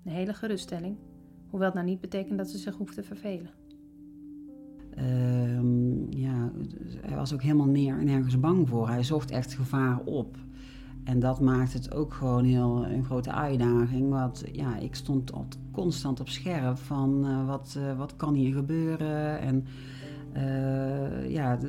Een 0.03 0.11
hele 0.11 0.33
geruststelling 0.33 1.08
Hoewel 1.49 1.67
het 1.67 1.75
nou 1.75 1.87
niet 1.87 2.01
betekent 2.01 2.37
dat 2.37 2.49
ze 2.49 2.57
zich 2.57 2.75
hoeft 2.75 2.95
te 2.95 3.03
vervelen. 3.03 3.51
Uh, 4.97 5.59
ja, 6.09 6.51
hij 7.01 7.15
was 7.15 7.33
ook 7.33 7.41
helemaal 7.41 7.67
neer, 7.67 8.03
nergens 8.03 8.39
bang 8.39 8.69
voor. 8.69 8.87
Hij 8.87 9.03
zocht 9.03 9.31
echt 9.31 9.53
gevaar 9.53 9.99
op. 10.05 10.37
En 11.03 11.19
dat 11.19 11.39
maakt 11.39 11.73
het 11.73 11.93
ook 11.93 12.13
gewoon 12.13 12.43
heel 12.43 12.85
een 12.85 13.03
grote 13.03 13.31
uitdaging. 13.31 14.09
Want 14.09 14.43
ja, 14.51 14.77
ik 14.77 14.95
stond 14.95 15.31
constant 15.71 16.19
op 16.19 16.29
scherp 16.29 16.77
van 16.77 17.25
uh, 17.25 17.47
wat, 17.47 17.75
uh, 17.77 17.97
wat 17.97 18.15
kan 18.15 18.33
hier 18.33 18.53
gebeuren. 18.53 19.39
En 19.39 19.65
uh, 20.37 21.29
ja, 21.29 21.59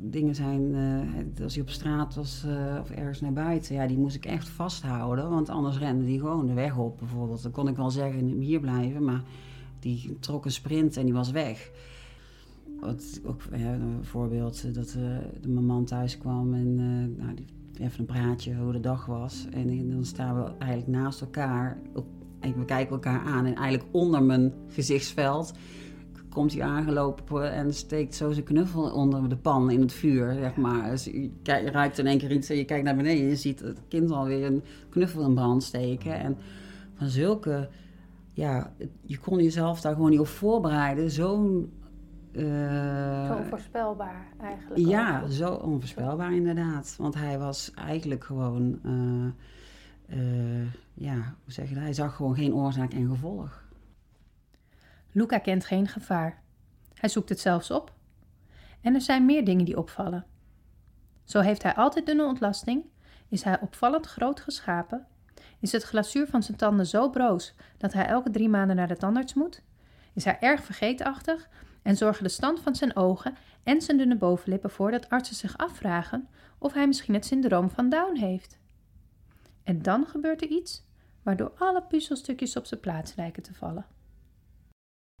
dingen 0.00 0.34
zijn, 0.34 0.62
uh, 0.62 1.42
als 1.42 1.54
hij 1.54 1.62
op 1.62 1.70
straat 1.70 2.14
was 2.14 2.44
uh, 2.46 2.80
of 2.80 2.90
ergens 2.90 3.20
naar 3.20 3.32
buiten, 3.32 3.74
ja, 3.74 3.86
die 3.86 3.98
moest 3.98 4.16
ik 4.16 4.26
echt 4.26 4.48
vasthouden. 4.48 5.30
Want 5.30 5.48
anders 5.48 5.78
rende 5.78 6.04
die 6.04 6.18
gewoon 6.18 6.46
de 6.46 6.52
weg 6.52 6.76
op 6.76 6.98
bijvoorbeeld. 6.98 7.42
Dan 7.42 7.52
kon 7.52 7.68
ik 7.68 7.76
wel 7.76 7.90
zeggen, 7.90 8.26
hier 8.26 8.60
blijven, 8.60 9.04
maar 9.04 9.22
die 9.78 10.16
trok 10.20 10.44
een 10.44 10.50
sprint 10.50 10.96
en 10.96 11.04
die 11.04 11.14
was 11.14 11.30
weg. 11.30 11.70
Wat, 12.80 13.20
ook 13.24 13.42
een 13.50 13.98
voorbeeld, 14.02 14.74
dat 14.74 14.88
de 15.40 15.48
mijn 15.48 15.66
man 15.66 15.84
thuis 15.84 16.18
kwam 16.18 16.54
en 16.54 16.74
nou, 17.16 17.34
die, 17.34 17.46
even 17.80 18.00
een 18.00 18.06
praatje 18.06 18.54
hoe 18.54 18.72
de 18.72 18.80
dag 18.80 19.06
was. 19.06 19.46
En 19.50 19.90
dan 19.90 20.04
staan 20.04 20.36
we 20.36 20.50
eigenlijk 20.58 20.98
naast 20.98 21.20
elkaar, 21.20 21.78
en 22.40 22.58
we 22.58 22.64
kijken 22.64 22.94
elkaar 22.94 23.20
aan 23.20 23.46
en 23.46 23.54
eigenlijk 23.54 23.94
onder 23.94 24.22
mijn 24.22 24.52
gezichtsveld 24.68 25.52
komt 26.34 26.52
hij 26.52 26.62
aangelopen 26.62 27.52
en 27.52 27.74
steekt 27.74 28.14
zo 28.14 28.32
zijn 28.32 28.44
knuffel 28.44 28.92
onder 28.92 29.28
de 29.28 29.36
pan 29.36 29.70
in 29.70 29.80
het 29.80 29.92
vuur, 29.92 30.34
zeg 30.34 30.56
maar. 30.56 30.90
Dus 30.90 31.04
je, 31.04 31.30
je 31.42 31.70
ruikt 31.70 31.98
in 31.98 32.06
één 32.06 32.18
keer 32.18 32.32
iets 32.32 32.50
en 32.50 32.56
je 32.56 32.64
kijkt 32.64 32.84
naar 32.84 32.96
beneden 32.96 33.22
en 33.22 33.28
je 33.28 33.36
ziet 33.36 33.60
het 33.60 33.80
kind 33.88 34.10
alweer 34.10 34.44
een 34.44 34.62
knuffel 34.88 35.24
in 35.24 35.34
brand 35.34 35.62
steken. 35.62 36.18
En 36.18 36.36
van 36.94 37.08
zulke, 37.08 37.68
ja, 38.32 38.72
je 39.02 39.18
kon 39.18 39.42
jezelf 39.42 39.80
daar 39.80 39.94
gewoon 39.94 40.10
niet 40.10 40.20
op 40.20 40.26
voorbereiden. 40.26 41.10
Zo'n... 41.10 41.72
Uh, 42.32 43.26
zo 43.26 43.34
onvoorspelbaar 43.34 44.26
eigenlijk. 44.40 44.86
Ja, 44.86 45.22
ook. 45.22 45.30
zo 45.30 45.48
onvoorspelbaar 45.48 46.34
inderdaad. 46.34 46.94
Want 46.98 47.14
hij 47.14 47.38
was 47.38 47.70
eigenlijk 47.74 48.24
gewoon, 48.24 48.78
uh, 48.82 50.18
uh, 50.18 50.66
ja, 50.94 51.14
hoe 51.14 51.52
zeg 51.52 51.68
je 51.68 51.74
dat? 51.74 51.82
Hij 51.82 51.92
zag 51.92 52.16
gewoon 52.16 52.34
geen 52.34 52.54
oorzaak 52.54 52.92
en 52.92 53.08
gevolg. 53.08 53.63
Luca 55.16 55.38
kent 55.38 55.64
geen 55.64 55.88
gevaar. 55.88 56.42
Hij 56.94 57.08
zoekt 57.08 57.28
het 57.28 57.40
zelfs 57.40 57.70
op. 57.70 57.92
En 58.80 58.94
er 58.94 59.00
zijn 59.00 59.24
meer 59.24 59.44
dingen 59.44 59.64
die 59.64 59.78
opvallen. 59.78 60.26
Zo 61.24 61.40
heeft 61.40 61.62
hij 61.62 61.74
altijd 61.74 62.06
dunne 62.06 62.24
ontlasting, 62.24 62.84
is 63.28 63.42
hij 63.42 63.60
opvallend 63.60 64.06
groot 64.06 64.40
geschapen, 64.40 65.06
is 65.60 65.72
het 65.72 65.82
glazuur 65.82 66.26
van 66.26 66.42
zijn 66.42 66.56
tanden 66.56 66.86
zo 66.86 67.10
broos 67.10 67.54
dat 67.78 67.92
hij 67.92 68.06
elke 68.06 68.30
drie 68.30 68.48
maanden 68.48 68.76
naar 68.76 68.88
de 68.88 68.96
tandarts 68.96 69.34
moet, 69.34 69.62
is 70.14 70.24
hij 70.24 70.36
erg 70.40 70.64
vergeetachtig 70.64 71.48
en 71.82 71.96
zorgen 71.96 72.22
de 72.22 72.30
stand 72.30 72.60
van 72.60 72.74
zijn 72.74 72.96
ogen 72.96 73.36
en 73.62 73.80
zijn 73.80 73.96
dunne 73.96 74.16
bovenlip 74.16 74.64
ervoor 74.64 74.90
dat 74.90 75.08
artsen 75.08 75.36
zich 75.36 75.58
afvragen 75.58 76.28
of 76.58 76.72
hij 76.72 76.86
misschien 76.86 77.14
het 77.14 77.26
syndroom 77.26 77.70
van 77.70 77.88
Down 77.88 78.16
heeft. 78.16 78.58
En 79.62 79.82
dan 79.82 80.06
gebeurt 80.06 80.42
er 80.42 80.48
iets 80.48 80.86
waardoor 81.22 81.52
alle 81.58 81.82
puzzelstukjes 81.82 82.56
op 82.56 82.66
zijn 82.66 82.80
plaats 82.80 83.14
lijken 83.14 83.42
te 83.42 83.54
vallen. 83.54 83.86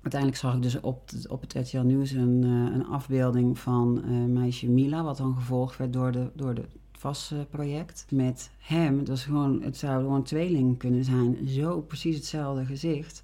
Uiteindelijk 0.04 0.40
zag 0.40 0.54
ik 0.54 0.62
dus 0.62 0.80
op 0.80 1.08
het, 1.10 1.28
op 1.28 1.40
het 1.40 1.54
RTL 1.54 1.78
Nieuws 1.78 2.10
een, 2.10 2.42
uh, 2.44 2.74
een 2.74 2.86
afbeelding 2.86 3.58
van 3.58 4.02
uh, 4.04 4.24
meisje 4.24 4.68
Mila, 4.68 5.02
wat 5.02 5.16
dan 5.16 5.34
gevolgd 5.34 5.76
werd 5.76 5.92
door, 5.92 6.12
de, 6.12 6.30
door 6.34 6.54
de 6.54 6.64
VAS-project. 6.92 8.06
Met 8.10 8.50
hem, 8.58 9.04
dus 9.04 9.24
gewoon, 9.24 9.62
het 9.62 9.76
zou 9.76 10.02
gewoon 10.02 10.22
tweeling 10.22 10.78
kunnen 10.78 11.04
zijn, 11.04 11.48
zo 11.48 11.80
precies 11.80 12.16
hetzelfde 12.16 12.64
gezicht. 12.64 13.22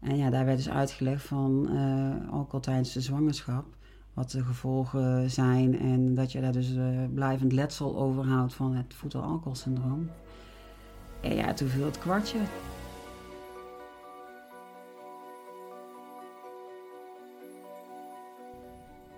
En 0.00 0.16
ja, 0.16 0.30
daar 0.30 0.44
werd 0.44 0.56
dus 0.56 0.68
uitgelegd 0.68 1.22
van 1.22 1.68
uh, 1.70 2.32
alcohol 2.32 2.60
tijdens 2.60 2.92
de 2.92 3.00
zwangerschap, 3.00 3.64
wat 4.14 4.30
de 4.30 4.44
gevolgen 4.44 5.30
zijn 5.30 5.78
en 5.78 6.14
dat 6.14 6.32
je 6.32 6.40
daar 6.40 6.52
dus 6.52 6.72
blijvend 7.14 7.52
letsel 7.52 7.96
overhoudt 7.96 8.54
van 8.54 8.74
het 8.74 8.94
voetal-alcoholsyndroom. 8.94 10.10
En 11.20 11.34
ja, 11.34 11.52
toen 11.52 11.68
viel 11.68 11.84
het 11.84 11.98
kwartje. 11.98 12.38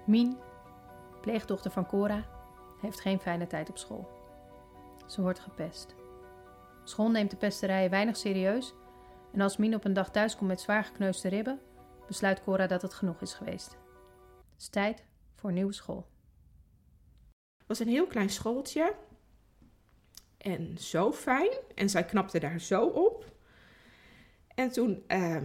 Mien, 0.08 0.38
pleegdochter 1.20 1.70
van 1.70 1.86
Cora, 1.86 2.24
heeft 2.80 3.00
geen 3.00 3.20
fijne 3.20 3.46
tijd 3.46 3.68
op 3.68 3.78
school. 3.78 4.08
Ze 5.06 5.22
wordt 5.22 5.38
gepest. 5.38 5.94
School 6.84 7.10
neemt 7.10 7.30
de 7.30 7.36
pesterijen 7.36 7.90
weinig 7.90 8.16
serieus 8.16 8.74
en 9.32 9.40
als 9.40 9.56
Mien 9.56 9.74
op 9.74 9.84
een 9.84 9.92
dag 9.92 10.10
thuiskomt 10.10 10.48
met 10.48 10.60
zwaar 10.60 10.84
gekneusde 10.84 11.28
ribben, 11.28 11.60
besluit 12.06 12.42
Cora 12.42 12.66
dat 12.66 12.82
het 12.82 12.94
genoeg 12.94 13.20
is 13.20 13.34
geweest. 13.34 13.70
Het 14.50 14.60
is 14.60 14.68
tijd 14.68 15.04
voor 15.34 15.52
nieuwe 15.52 15.72
school. 15.72 16.06
Het 17.58 17.66
was 17.66 17.78
een 17.78 17.88
heel 17.88 18.06
klein 18.06 18.30
schooltje 18.30 18.94
en 20.38 20.78
zo 20.78 21.12
fijn 21.12 21.50
en 21.74 21.90
zij 21.90 22.04
knapte 22.04 22.38
daar 22.38 22.60
zo 22.60 22.86
op. 22.86 23.32
En 24.54 24.70
toen 24.70 25.04
uh, 25.08 25.36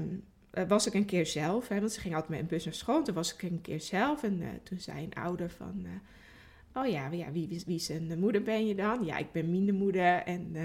was 0.67 0.87
ik 0.87 0.93
een 0.93 1.05
keer 1.05 1.25
zelf, 1.25 1.67
hè, 1.67 1.79
want 1.79 1.91
ze 1.91 1.99
ging 1.99 2.13
altijd 2.13 2.31
met 2.31 2.39
een 2.39 2.47
bus 2.47 2.65
naar 2.65 2.73
school. 2.73 3.03
Toen 3.03 3.15
was 3.15 3.33
ik 3.33 3.41
een 3.41 3.61
keer 3.61 3.81
zelf 3.81 4.23
en 4.23 4.41
uh, 4.41 4.47
toen 4.63 4.79
zei 4.79 5.03
een 5.03 5.23
ouder 5.23 5.49
van... 5.49 5.83
Uh, 5.85 6.83
oh 6.83 6.89
ja, 6.89 7.11
ja 7.11 7.31
wie, 7.31 7.47
wie, 7.47 7.63
wie 7.65 7.79
zijn 7.79 8.19
moeder 8.19 8.43
ben 8.43 8.67
je 8.67 8.75
dan? 8.75 9.05
Ja, 9.05 9.17
ik 9.17 9.31
ben 9.31 9.51
Mien 9.51 9.75
moeder 9.75 10.23
en... 10.23 10.55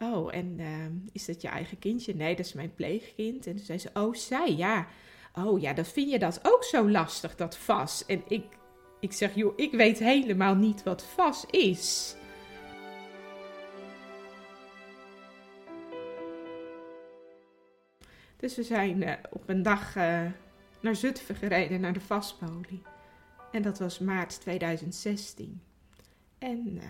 oh, 0.00 0.34
en 0.34 0.60
is 1.12 1.26
dat 1.26 1.42
je 1.42 1.48
eigen 1.48 1.78
kindje? 1.78 2.14
Nee, 2.14 2.36
dat 2.36 2.46
is 2.46 2.52
mijn 2.52 2.74
pleegkind. 2.74 3.46
En 3.46 3.56
toen 3.56 3.64
zei 3.64 3.78
ze, 3.78 3.90
oh 3.94 4.14
zij, 4.14 4.54
ja. 4.56 4.86
Oh 5.34 5.60
ja, 5.60 5.72
dat 5.72 5.88
vind 5.88 6.10
je 6.10 6.18
dat 6.18 6.40
ook 6.42 6.64
zo 6.64 6.90
lastig, 6.90 7.36
dat 7.36 7.56
vas. 7.56 8.06
En 8.06 8.22
ik, 8.28 8.44
ik 9.00 9.12
zeg, 9.12 9.34
joh, 9.34 9.52
ik 9.56 9.72
weet 9.72 9.98
helemaal 9.98 10.54
niet 10.54 10.82
wat 10.82 11.04
vas 11.04 11.44
is. 11.50 12.16
Dus 18.46 18.56
we 18.56 18.62
zijn 18.62 19.02
uh, 19.02 19.12
op 19.30 19.48
een 19.48 19.62
dag 19.62 19.96
uh, 19.96 20.22
naar 20.80 20.96
Zutphen 20.96 21.34
gereden, 21.34 21.80
naar 21.80 21.92
de 21.92 22.00
Vaspolie. 22.00 22.82
En 23.52 23.62
dat 23.62 23.78
was 23.78 23.98
maart 23.98 24.40
2016. 24.40 25.62
En 26.38 26.76
uh, 26.76 26.82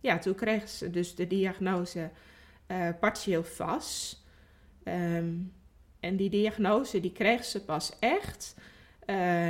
ja, 0.00 0.18
toen 0.18 0.34
kreeg 0.34 0.68
ze 0.68 0.90
dus 0.90 1.14
de 1.14 1.26
diagnose 1.26 2.10
partieel 3.00 3.44
vas. 3.44 4.20
Um, 4.84 5.52
en 6.00 6.16
die 6.16 6.30
diagnose 6.30 7.00
die 7.00 7.12
kreeg 7.12 7.44
ze 7.44 7.64
pas 7.64 7.98
echt 7.98 8.56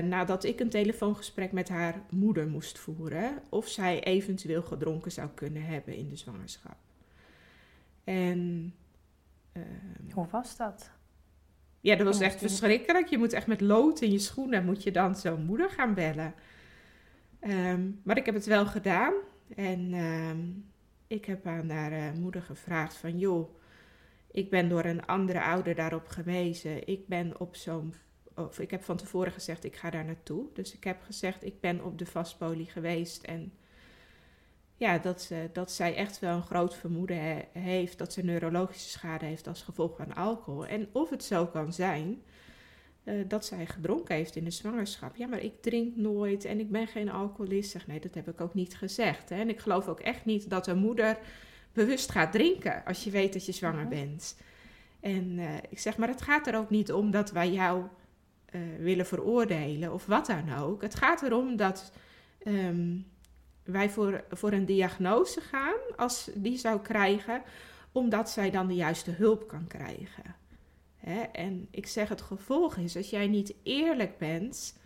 nadat 0.04 0.44
ik 0.44 0.60
een 0.60 0.70
telefoongesprek 0.70 1.52
met 1.52 1.68
haar 1.68 2.02
moeder 2.10 2.48
moest 2.48 2.78
voeren. 2.78 3.42
Of 3.48 3.68
zij 3.68 4.02
eventueel 4.02 4.62
gedronken 4.62 5.12
zou 5.12 5.28
kunnen 5.34 5.64
hebben 5.64 5.94
in 5.94 6.08
de 6.08 6.16
zwangerschap. 6.16 6.76
En 8.04 8.74
Uh, 9.52 9.62
Hoe 10.12 10.26
was 10.30 10.56
dat? 10.56 10.90
Ja, 11.80 11.96
dat 11.96 12.06
was 12.06 12.20
echt 12.20 12.38
verschrikkelijk. 12.38 13.06
Je 13.06 13.18
moet 13.18 13.32
echt 13.32 13.46
met 13.46 13.60
lood 13.60 14.00
in 14.00 14.12
je 14.12 14.18
schoenen, 14.18 14.64
moet 14.64 14.82
je 14.82 14.90
dan 14.90 15.16
zo'n 15.16 15.44
moeder 15.44 15.70
gaan 15.70 15.94
bellen. 15.94 16.34
Um, 17.40 18.00
maar 18.02 18.16
ik 18.16 18.26
heb 18.26 18.34
het 18.34 18.46
wel 18.46 18.66
gedaan. 18.66 19.14
En 19.56 19.94
um, 19.94 20.70
ik 21.06 21.24
heb 21.24 21.46
aan 21.46 21.70
haar 21.70 21.92
uh, 21.92 22.12
moeder 22.12 22.42
gevraagd 22.42 22.96
van, 22.96 23.18
joh, 23.18 23.56
ik 24.30 24.50
ben 24.50 24.68
door 24.68 24.84
een 24.84 25.06
andere 25.06 25.42
ouder 25.42 25.74
daarop 25.74 26.08
gewezen. 26.08 26.86
Ik 26.86 27.06
ben 27.06 27.40
op 27.40 27.56
zo'n, 27.56 27.94
of 28.34 28.58
ik 28.58 28.70
heb 28.70 28.82
van 28.82 28.96
tevoren 28.96 29.32
gezegd, 29.32 29.64
ik 29.64 29.76
ga 29.76 29.90
daar 29.90 30.04
naartoe. 30.04 30.46
Dus 30.52 30.74
ik 30.74 30.84
heb 30.84 31.02
gezegd, 31.02 31.44
ik 31.44 31.60
ben 31.60 31.84
op 31.84 31.98
de 31.98 32.06
vastpolie 32.06 32.66
geweest 32.66 33.22
en 33.22 33.52
ja, 34.82 34.98
dat, 34.98 35.22
ze, 35.22 35.48
dat 35.52 35.72
zij 35.72 35.94
echt 35.94 36.18
wel 36.18 36.36
een 36.36 36.42
groot 36.42 36.76
vermoeden 36.76 37.44
heeft 37.52 37.98
dat 37.98 38.12
ze 38.12 38.24
neurologische 38.24 38.88
schade 38.88 39.24
heeft 39.24 39.46
als 39.46 39.62
gevolg 39.62 39.96
van 39.96 40.14
alcohol. 40.14 40.66
En 40.66 40.88
of 40.92 41.10
het 41.10 41.24
zo 41.24 41.46
kan 41.46 41.72
zijn 41.72 42.22
uh, 43.04 43.14
dat 43.28 43.44
zij 43.44 43.66
gedronken 43.66 44.14
heeft 44.14 44.36
in 44.36 44.44
de 44.44 44.50
zwangerschap. 44.50 45.16
Ja, 45.16 45.26
maar 45.26 45.40
ik 45.40 45.62
drink 45.62 45.96
nooit 45.96 46.44
en 46.44 46.60
ik 46.60 46.70
ben 46.70 46.86
geen 46.86 47.10
alcoholist. 47.10 47.70
Zeg, 47.70 47.86
nee, 47.86 48.00
dat 48.00 48.14
heb 48.14 48.28
ik 48.28 48.40
ook 48.40 48.54
niet 48.54 48.76
gezegd. 48.76 49.28
Hè. 49.28 49.36
En 49.36 49.48
ik 49.48 49.58
geloof 49.60 49.88
ook 49.88 50.00
echt 50.00 50.24
niet 50.24 50.50
dat 50.50 50.66
een 50.66 50.78
moeder 50.78 51.18
bewust 51.72 52.10
gaat 52.10 52.32
drinken 52.32 52.84
als 52.84 53.04
je 53.04 53.10
weet 53.10 53.32
dat 53.32 53.46
je 53.46 53.52
zwanger 53.52 53.88
bent. 53.88 54.36
En 55.00 55.38
uh, 55.38 55.56
ik 55.68 55.78
zeg, 55.78 55.96
maar 55.96 56.08
het 56.08 56.22
gaat 56.22 56.46
er 56.46 56.56
ook 56.56 56.70
niet 56.70 56.92
om 56.92 57.10
dat 57.10 57.30
wij 57.30 57.52
jou 57.52 57.82
uh, 58.50 58.60
willen 58.78 59.06
veroordelen 59.06 59.92
of 59.92 60.06
wat 60.06 60.26
dan 60.26 60.54
ook. 60.54 60.82
Het 60.82 60.94
gaat 60.94 61.22
erom 61.22 61.56
dat 61.56 61.92
um, 62.46 63.11
wij 63.64 63.90
voor, 63.90 64.24
voor 64.30 64.52
een 64.52 64.66
diagnose 64.66 65.40
gaan, 65.40 65.96
als 65.96 66.30
die 66.34 66.58
zou 66.58 66.80
krijgen, 66.80 67.42
omdat 67.92 68.30
zij 68.30 68.50
dan 68.50 68.66
de 68.66 68.74
juiste 68.74 69.10
hulp 69.10 69.48
kan 69.48 69.66
krijgen. 69.66 70.34
Hè? 70.96 71.20
En 71.20 71.68
ik 71.70 71.86
zeg 71.86 72.08
het 72.08 72.20
gevolg 72.20 72.76
is, 72.76 72.96
als 72.96 73.10
jij 73.10 73.26
niet 73.26 73.54
eerlijk 73.62 74.18
bent, 74.18 74.78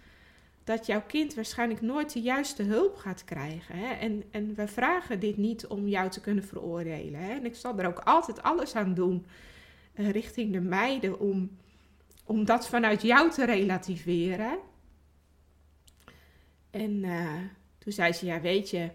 dat 0.65 0.87
jouw 0.87 1.03
kind 1.07 1.35
waarschijnlijk 1.35 1.81
nooit 1.81 2.13
de 2.13 2.21
juiste 2.21 2.63
hulp 2.63 2.97
gaat 2.97 3.25
krijgen. 3.25 3.79
Hè? 3.79 3.93
En, 3.93 4.23
en 4.31 4.55
we 4.55 4.67
vragen 4.67 5.21
dit 5.21 5.37
niet 5.37 5.67
om 5.67 5.89
jou 5.89 6.11
te 6.11 6.21
kunnen 6.21 6.45
veroordelen. 6.45 7.21
Hè? 7.21 7.31
En 7.31 7.45
ik 7.45 7.55
zal 7.55 7.79
er 7.79 7.87
ook 7.87 7.99
altijd 7.99 8.43
alles 8.43 8.75
aan 8.75 8.95
doen 8.95 9.27
uh, 9.95 10.11
richting 10.11 10.53
de 10.53 10.61
meiden 10.61 11.21
om, 11.21 11.57
om 12.25 12.45
dat 12.45 12.69
vanuit 12.69 13.03
jou 13.03 13.31
te 13.31 13.45
relativeren. 13.45 14.59
En 16.71 17.05
uh, 17.05 17.35
toen 17.87 17.95
zei 17.95 18.13
ze, 18.13 18.27
ja 18.27 18.41
weet 18.41 18.71
je, 18.71 18.91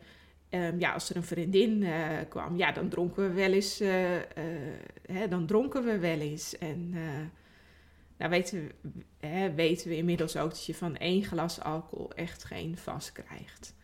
um, 0.50 0.80
ja, 0.80 0.94
als 0.94 1.10
er 1.10 1.16
een 1.16 1.24
vriendin 1.24 1.82
uh, 1.82 2.18
kwam, 2.30 2.56
ja 2.56 2.72
dan 2.72 2.90
dronken 2.90 3.28
we 3.28 3.34
wel 3.34 3.52
eens, 3.52 3.82
uh, 3.82 4.16
uh, 4.16 4.22
hè, 5.06 5.28
dan 5.28 5.46
dronken 5.46 5.84
we 5.84 6.00
wel 6.00 6.20
eens. 6.20 6.58
En 6.58 6.90
nou 8.18 8.30
weten 8.30 8.72
we, 8.82 8.90
hè, 9.28 9.54
weten 9.54 9.90
we 9.90 9.96
inmiddels 9.96 10.38
ook 10.38 10.50
dat 10.50 10.66
je 10.66 10.76
van 10.76 10.98
één 10.98 11.24
glas 11.24 11.62
alcohol 11.62 12.14
echt 12.14 12.44
geen 12.44 12.78
vast 12.78 13.12
krijgt. 13.12 13.76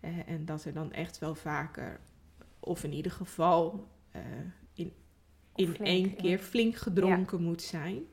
Ja. 0.00 0.24
en 0.26 0.44
dat 0.44 0.64
er 0.64 0.72
dan 0.72 0.92
echt 0.92 1.18
wel 1.18 1.34
vaker, 1.34 2.00
of 2.60 2.84
in 2.84 2.92
ieder 2.92 3.12
geval 3.12 3.88
in, 4.74 4.92
in 5.54 5.68
flink, 5.68 5.86
één 5.86 6.16
keer 6.16 6.38
flink 6.38 6.76
gedronken 6.76 7.38
ja. 7.38 7.44
moet 7.44 7.62
zijn. 7.62 8.04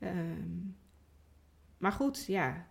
Um, 0.00 0.76
maar 1.78 1.92
goed, 1.92 2.24
ja, 2.26 2.66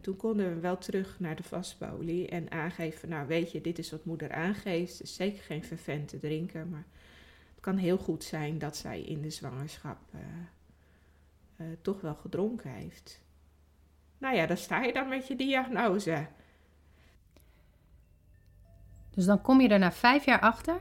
toen 0.00 0.16
konden 0.16 0.54
we 0.54 0.60
wel 0.60 0.78
terug 0.78 1.20
naar 1.20 1.36
de 1.36 1.42
vastpolie 1.42 2.28
en 2.28 2.50
aangeven, 2.50 3.08
nou 3.08 3.26
weet 3.26 3.52
je, 3.52 3.60
dit 3.60 3.78
is 3.78 3.90
wat 3.90 4.04
moeder 4.04 4.32
aangeeft. 4.32 5.02
Is 5.02 5.14
zeker 5.14 5.42
geen 5.42 5.64
vervent 5.64 6.08
te 6.08 6.18
drinken, 6.18 6.68
maar 6.68 6.84
het 7.54 7.60
kan 7.60 7.76
heel 7.76 7.98
goed 7.98 8.24
zijn 8.24 8.58
dat 8.58 8.76
zij 8.76 9.00
in 9.00 9.22
de 9.22 9.30
zwangerschap 9.30 9.98
uh, 10.14 10.20
eh, 11.56 11.66
toch 11.82 12.00
wel 12.00 12.14
gedronken 12.14 12.70
heeft. 12.70 13.20
Nou 14.18 14.36
ja, 14.36 14.46
dan 14.46 14.56
sta 14.56 14.82
je 14.82 14.92
dan 14.92 15.08
met 15.08 15.26
je 15.26 15.36
diagnose. 15.36 16.26
Dus 19.10 19.24
dan 19.24 19.40
kom 19.40 19.60
je 19.60 19.68
er 19.68 19.78
na 19.78 19.92
vijf 19.92 20.24
jaar 20.24 20.40
achter 20.40 20.80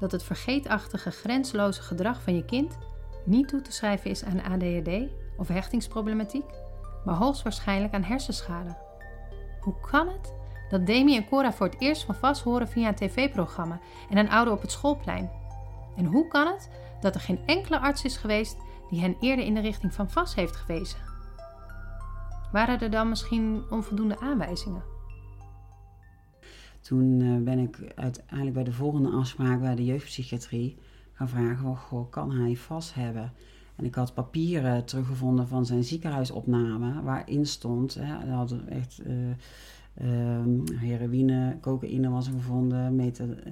dat 0.00 0.12
het 0.12 0.22
vergeetachtige, 0.22 1.10
grensloze 1.10 1.82
gedrag 1.82 2.22
van 2.22 2.36
je 2.36 2.44
kind 2.44 2.78
niet 3.24 3.48
toe 3.48 3.60
te 3.60 3.72
schrijven 3.72 4.10
is 4.10 4.24
aan 4.24 4.42
ADHD 4.42 5.10
of 5.36 5.48
hechtingsproblematiek, 5.48 6.50
maar 7.04 7.14
hoogstwaarschijnlijk 7.14 7.94
aan 7.94 8.02
hersenschade. 8.02 8.76
Hoe 9.60 9.74
kan 9.90 10.08
het 10.08 10.34
dat 10.68 10.86
Demi 10.86 11.16
en 11.16 11.28
Cora 11.28 11.52
voor 11.52 11.66
het 11.66 11.80
eerst 11.80 12.04
van 12.04 12.14
vast 12.14 12.42
horen 12.42 12.68
via 12.68 12.88
een 12.88 12.94
tv-programma 12.94 13.80
en 14.10 14.16
een 14.16 14.30
ouder 14.30 14.54
op 14.54 14.60
het 14.60 14.70
schoolplein? 14.70 15.30
En 15.96 16.04
hoe 16.04 16.28
kan 16.28 16.46
het 16.46 16.70
dat 17.00 17.14
er 17.14 17.20
geen 17.20 17.40
enkele 17.46 17.80
arts 17.80 18.04
is 18.04 18.16
geweest 18.16 18.56
die 18.90 19.00
hen 19.00 19.16
eerder 19.20 19.44
in 19.44 19.54
de 19.54 19.60
richting 19.60 19.94
van 19.94 20.10
vast 20.10 20.34
heeft 20.34 20.56
gewezen? 20.56 20.98
Waren 22.52 22.80
er 22.80 22.90
dan 22.90 23.08
misschien 23.08 23.62
onvoldoende 23.70 24.20
aanwijzingen? 24.20 24.82
Toen 26.80 27.20
uh, 27.20 27.42
ben 27.42 27.58
ik 27.58 27.92
uiteindelijk 27.94 28.54
bij 28.54 28.64
de 28.64 28.72
volgende 28.72 29.10
afspraak 29.10 29.60
bij 29.60 29.74
de 29.74 29.84
jeugdpsychiatrie 29.84 30.78
gaan 31.12 31.28
vragen: 31.28 31.76
goh, 31.76 32.10
kan 32.10 32.30
hij 32.30 32.56
vast 32.56 32.94
hebben? 32.94 33.32
En 33.76 33.84
ik 33.84 33.94
had 33.94 34.14
papieren 34.14 34.84
teruggevonden 34.84 35.48
van 35.48 35.66
zijn 35.66 35.84
ziekenhuisopname, 35.84 37.02
waarin 37.02 37.46
stond, 37.46 37.94
hè, 37.94 38.04
hij 38.04 38.28
had 38.28 38.56
echt 38.68 39.00
uh, 39.06 39.14
uh, 40.02 40.78
heroïne, 40.80 41.56
cocaïne 41.60 42.10
was 42.10 42.26
er 42.26 42.32
gevonden, 42.32 42.94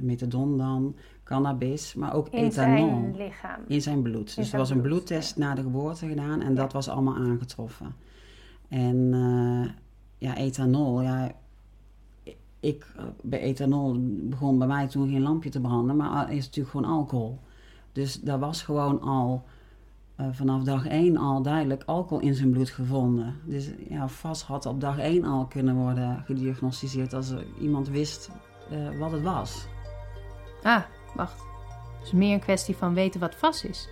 methadon 0.01 0.59
dan, 0.59 0.95
cannabis, 1.25 1.95
maar 1.95 2.15
ook 2.15 2.29
in 2.29 2.45
ethanol. 2.45 2.89
In 2.89 3.15
zijn 3.15 3.17
lichaam. 3.17 3.61
In 3.67 3.83
zijn 3.83 4.03
bloed. 4.03 4.17
In 4.17 4.23
dus 4.25 4.35
zijn 4.35 4.53
er 4.53 4.59
was 4.59 4.71
een 4.71 4.81
bloed, 4.81 4.93
bloedtest 4.93 5.37
ja. 5.37 5.45
na 5.47 5.55
de 5.55 5.63
geboorte 5.63 6.07
gedaan 6.07 6.41
en 6.41 6.49
Ja. 6.49 6.61
dat 6.61 6.73
was 6.73 6.89
allemaal 6.89 7.17
aangetroffen. 7.17 7.95
En 8.69 9.11
eh, 9.13 9.71
ja, 10.19 10.37
ethanol, 10.37 11.03
ja, 11.03 11.33
ik, 12.61 12.87
bij 13.23 13.41
ethanol 13.41 13.97
begon 14.23 14.59
bij 14.59 14.67
mij 14.67 14.89
toen 14.89 15.09
geen 15.09 15.23
lampje 15.23 15.51
te 15.51 15.61
branden, 15.61 15.97
maar 15.97 16.33
is 16.33 16.45
natuurlijk 16.45 16.77
gewoon 16.77 16.93
alcohol. 16.93 17.39
Dus 17.93 18.21
daar 18.21 18.39
was 18.39 18.63
gewoon 18.63 19.01
al 19.01 19.45
eh, 20.23 20.29
vanaf 20.33 20.63
dag 20.63 20.87
één 20.87 21.17
al 21.17 21.43
duidelijk 21.43 21.83
alcohol 21.87 22.23
in 22.25 22.35
zijn 22.35 22.51
bloed 22.51 22.71
gevonden. 22.71 23.41
Dus 23.45 23.71
ja, 23.89 24.09
vast 24.09 24.43
had 24.43 24.67
op 24.67 24.81
dag 24.81 24.99
één 24.99 25.25
al 25.25 25.47
kunnen 25.47 25.75
worden 25.75 26.23
gediagnosticeerd 26.25 27.13
als 27.13 27.31
er 27.31 27.47
iemand 27.61 27.89
wist 27.89 28.31
eh, 28.71 28.99
wat 28.99 29.13
het 29.13 29.23
was. 29.23 29.67
Ah, 30.63 30.83
wacht. 31.15 31.43
Dus 32.01 32.13
meer 32.13 32.33
een 32.33 32.41
kwestie 32.41 32.77
van 32.77 32.95
weten 32.95 33.21
wat 33.21 33.35
vast 33.35 33.65
is. 33.65 33.89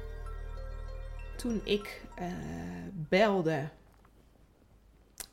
Toen 1.37 1.61
ik 1.65 2.07
eh, 2.15 2.27
belde, 2.95 3.69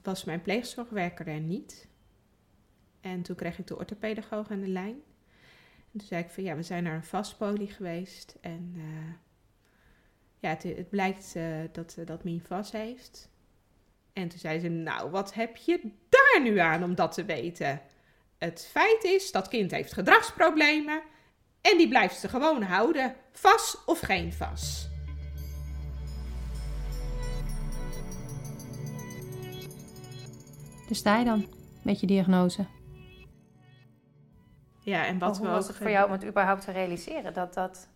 was 0.03 0.23
mijn 0.23 0.41
pleegzorgwerker 0.41 1.27
er 1.27 1.39
niet. 1.39 1.87
En 3.01 3.21
toen 3.21 3.35
kreeg 3.35 3.59
ik 3.59 3.67
de 3.67 3.77
orthopedagoog 3.77 4.51
aan 4.51 4.61
de 4.61 4.67
lijn. 4.67 4.95
En 5.91 5.99
toen 5.99 6.07
zei 6.07 6.23
ik 6.23 6.29
van 6.29 6.43
ja, 6.43 6.55
we 6.55 6.63
zijn 6.63 6.83
naar 6.83 6.95
een 6.95 7.03
vastpolie 7.03 7.67
geweest. 7.67 8.37
En 8.41 8.73
eh, 8.75 8.83
ja, 10.39 10.49
het, 10.49 10.63
het 10.63 10.89
blijkt 10.89 11.35
eh, 11.35 11.43
dat, 11.71 11.95
eh, 11.97 12.05
dat 12.05 12.23
Mien 12.23 12.41
vast 12.47 12.71
heeft. 12.71 13.29
En 14.13 14.27
toen 14.27 14.39
zei 14.39 14.59
ze, 14.59 14.67
nou, 14.67 15.09
wat 15.09 15.33
heb 15.33 15.55
je 15.55 15.79
daar 16.09 16.41
nu 16.41 16.57
aan 16.57 16.83
om 16.83 16.95
dat 16.95 17.11
te 17.13 17.25
weten? 17.25 17.81
Het 18.37 18.67
feit 18.71 19.03
is, 19.03 19.31
dat 19.31 19.47
kind 19.47 19.71
heeft 19.71 19.93
gedragsproblemen. 19.93 21.01
En 21.61 21.77
die 21.77 21.87
blijft 21.87 22.19
ze 22.19 22.29
gewoon 22.29 22.61
houden. 22.61 23.15
Vast 23.31 23.85
of 23.85 23.99
geen 23.99 24.33
vast. 24.33 24.89
Dus 30.87 30.97
sta 30.97 31.17
je 31.17 31.25
dan 31.25 31.45
met 31.83 31.99
je 31.99 32.07
diagnose. 32.07 32.65
Ja, 34.79 35.05
en 35.05 35.19
wat 35.19 35.29
Wat 35.29 35.37
hoe 35.37 35.47
we 35.47 35.53
was 35.53 35.67
het 35.67 35.75
voor 35.75 35.89
jou 35.89 36.05
om 36.05 36.11
het 36.11 36.25
überhaupt 36.25 36.63
te 36.63 36.71
realiseren 36.71 37.33
dat 37.33 37.53
dat 37.53 37.89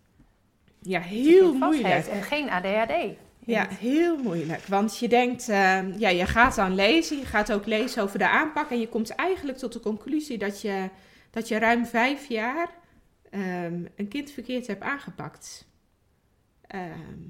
Ja, 0.82 1.00
heel 1.00 1.54
moeilijk. 1.54 2.06
en 2.06 2.22
geen 2.22 2.50
ADHD? 2.50 3.16
Ja, 3.44 3.68
heel 3.68 4.16
moeilijk. 4.16 4.66
Want 4.66 4.98
je 4.98 5.08
denkt, 5.08 5.48
eh, 5.48 5.98
ja, 5.98 6.08
je 6.08 6.26
gaat 6.26 6.54
dan 6.54 6.74
lezen, 6.74 7.18
je 7.18 7.24
gaat 7.24 7.52
ook 7.52 7.66
lezen 7.66 8.02
over 8.02 8.18
de 8.18 8.28
aanpak 8.28 8.70
en 8.70 8.80
je 8.80 8.88
komt 8.88 9.10
eigenlijk 9.10 9.58
tot 9.58 9.72
de 9.72 9.80
conclusie 9.80 10.38
dat 10.38 10.60
je, 10.60 10.88
dat 11.30 11.48
je 11.48 11.58
ruim 11.58 11.86
vijf 11.86 12.28
jaar 12.28 12.70
ehm, 13.30 13.84
een 13.96 14.08
kind 14.08 14.30
verkeerd 14.30 14.66
hebt 14.66 14.82
aangepakt. 14.82 15.66
Ehm, 16.66 17.20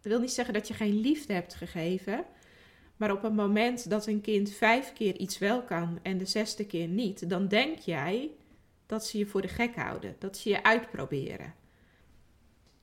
dat 0.00 0.12
wil 0.12 0.20
niet 0.20 0.32
zeggen 0.32 0.54
dat 0.54 0.68
je 0.68 0.74
geen 0.74 1.00
liefde 1.00 1.32
hebt 1.32 1.54
gegeven, 1.54 2.24
maar 2.96 3.12
op 3.12 3.22
het 3.22 3.34
moment 3.34 3.90
dat 3.90 4.06
een 4.06 4.20
kind 4.20 4.52
vijf 4.52 4.92
keer 4.92 5.16
iets 5.16 5.38
wel 5.38 5.62
kan 5.62 5.98
en 6.02 6.18
de 6.18 6.26
zesde 6.26 6.66
keer 6.66 6.88
niet, 6.88 7.28
dan 7.28 7.48
denk 7.48 7.78
jij 7.78 8.30
dat 8.86 9.06
ze 9.06 9.18
je 9.18 9.26
voor 9.26 9.42
de 9.42 9.48
gek 9.48 9.74
houden, 9.74 10.16
dat 10.18 10.36
ze 10.36 10.48
je 10.48 10.62
uitproberen. 10.62 11.54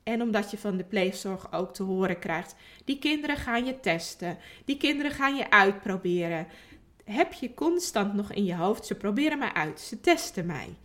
En 0.08 0.22
omdat 0.22 0.52
je 0.52 0.58
van 0.58 0.78
de 0.78 0.84
pleegzorg 0.84 1.54
ook 1.54 1.74
te 1.74 1.84
horen 1.84 2.20
krijgt: 2.20 2.56
die 2.86 3.00
kinderen 3.00 3.38
gaan 3.38 3.66
je 3.66 3.80
testen, 3.80 4.38
die 4.66 4.78
kinderen 4.78 5.12
gaan 5.12 5.36
je 5.36 5.52
uitproberen. 5.52 6.48
Heb 7.04 7.34
je 7.34 7.54
constant 7.54 8.14
nog 8.14 8.32
in 8.32 8.46
je 8.46 8.56
hoofd: 8.56 8.86
ze 8.86 8.96
proberen 8.96 9.40
mij 9.40 9.54
uit, 9.54 9.80
ze 9.80 10.00
testen 10.00 10.46
mij. 10.46 10.78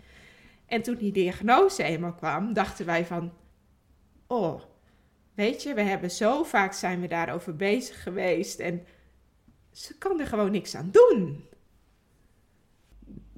En 0.67 0.83
toen 0.83 0.95
die 0.97 1.13
diagnose 1.13 1.83
eenmaal 1.83 2.15
kwam, 2.15 2.53
dachten 2.53 2.87
wij 2.87 3.07
van: 3.07 3.33
oh, 4.27 4.63
weet 5.35 5.63
je, 5.63 5.75
we 5.75 5.83
hebben 5.83 6.11
zo 6.11 6.43
vaak 6.43 6.73
zijn 6.73 7.01
we 7.01 7.09
daarover 7.09 7.57
bezig 7.57 8.03
geweest 8.03 8.61
en 8.61 8.83
ze 9.71 9.99
kan 9.99 10.21
er 10.21 10.27
gewoon 10.27 10.51
niks 10.51 10.75
aan 10.75 10.91
doen. 10.91 11.45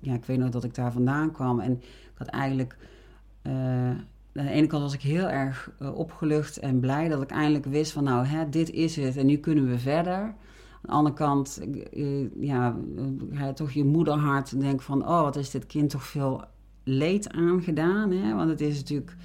ja, 0.01 0.15
ik 0.15 0.25
weet 0.25 0.39
nog 0.39 0.51
dat 0.51 0.65
ik 0.65 0.75
daar 0.75 0.93
vandaan 0.93 1.33
kwam. 1.33 1.61
En 1.61 1.73
ik 1.83 2.15
had 2.19 2.29
eigenlijk. 2.29 2.77
eh, 3.43 3.97
aan 4.35 4.47
de 4.47 4.51
ene 4.51 4.67
kant 4.67 4.83
was 4.83 4.95
ik 4.95 5.01
heel 5.01 5.29
erg 5.29 5.71
eh, 5.79 5.95
opgelucht 5.95 6.59
en 6.59 6.81
blij 6.81 7.09
dat 7.09 7.23
ik 7.23 7.31
eindelijk 7.31 7.65
wist 7.65 7.93
van 7.93 8.05
nou, 8.05 8.27
hè, 8.27 8.49
dit 8.49 8.71
is 8.71 8.97
het 8.97 9.17
en 9.17 9.27
nu 9.27 9.37
kunnen 9.37 9.69
we 9.69 9.79
verder. 9.79 10.15
Aan 10.15 10.35
de 10.83 10.89
andere 10.89 11.15
kant, 11.15 11.61
eh, 11.93 12.41
ja, 12.41 12.77
eh, 13.33 13.47
je 13.47 13.53
toch 13.53 13.71
je 13.71 13.85
moederhart 13.85 14.61
denken 14.61 14.85
van 14.85 15.09
oh, 15.09 15.21
wat 15.21 15.37
is 15.37 15.51
dit 15.51 15.67
kind 15.67 15.91
toch 15.91 16.05
veel 16.07 16.45
leed 16.85 17.31
aangedaan. 17.33 18.11
Hè? 18.11 18.35
Want 18.35 18.51
het 18.51 18.61
is 18.61 18.77
natuurlijk, 18.77 19.17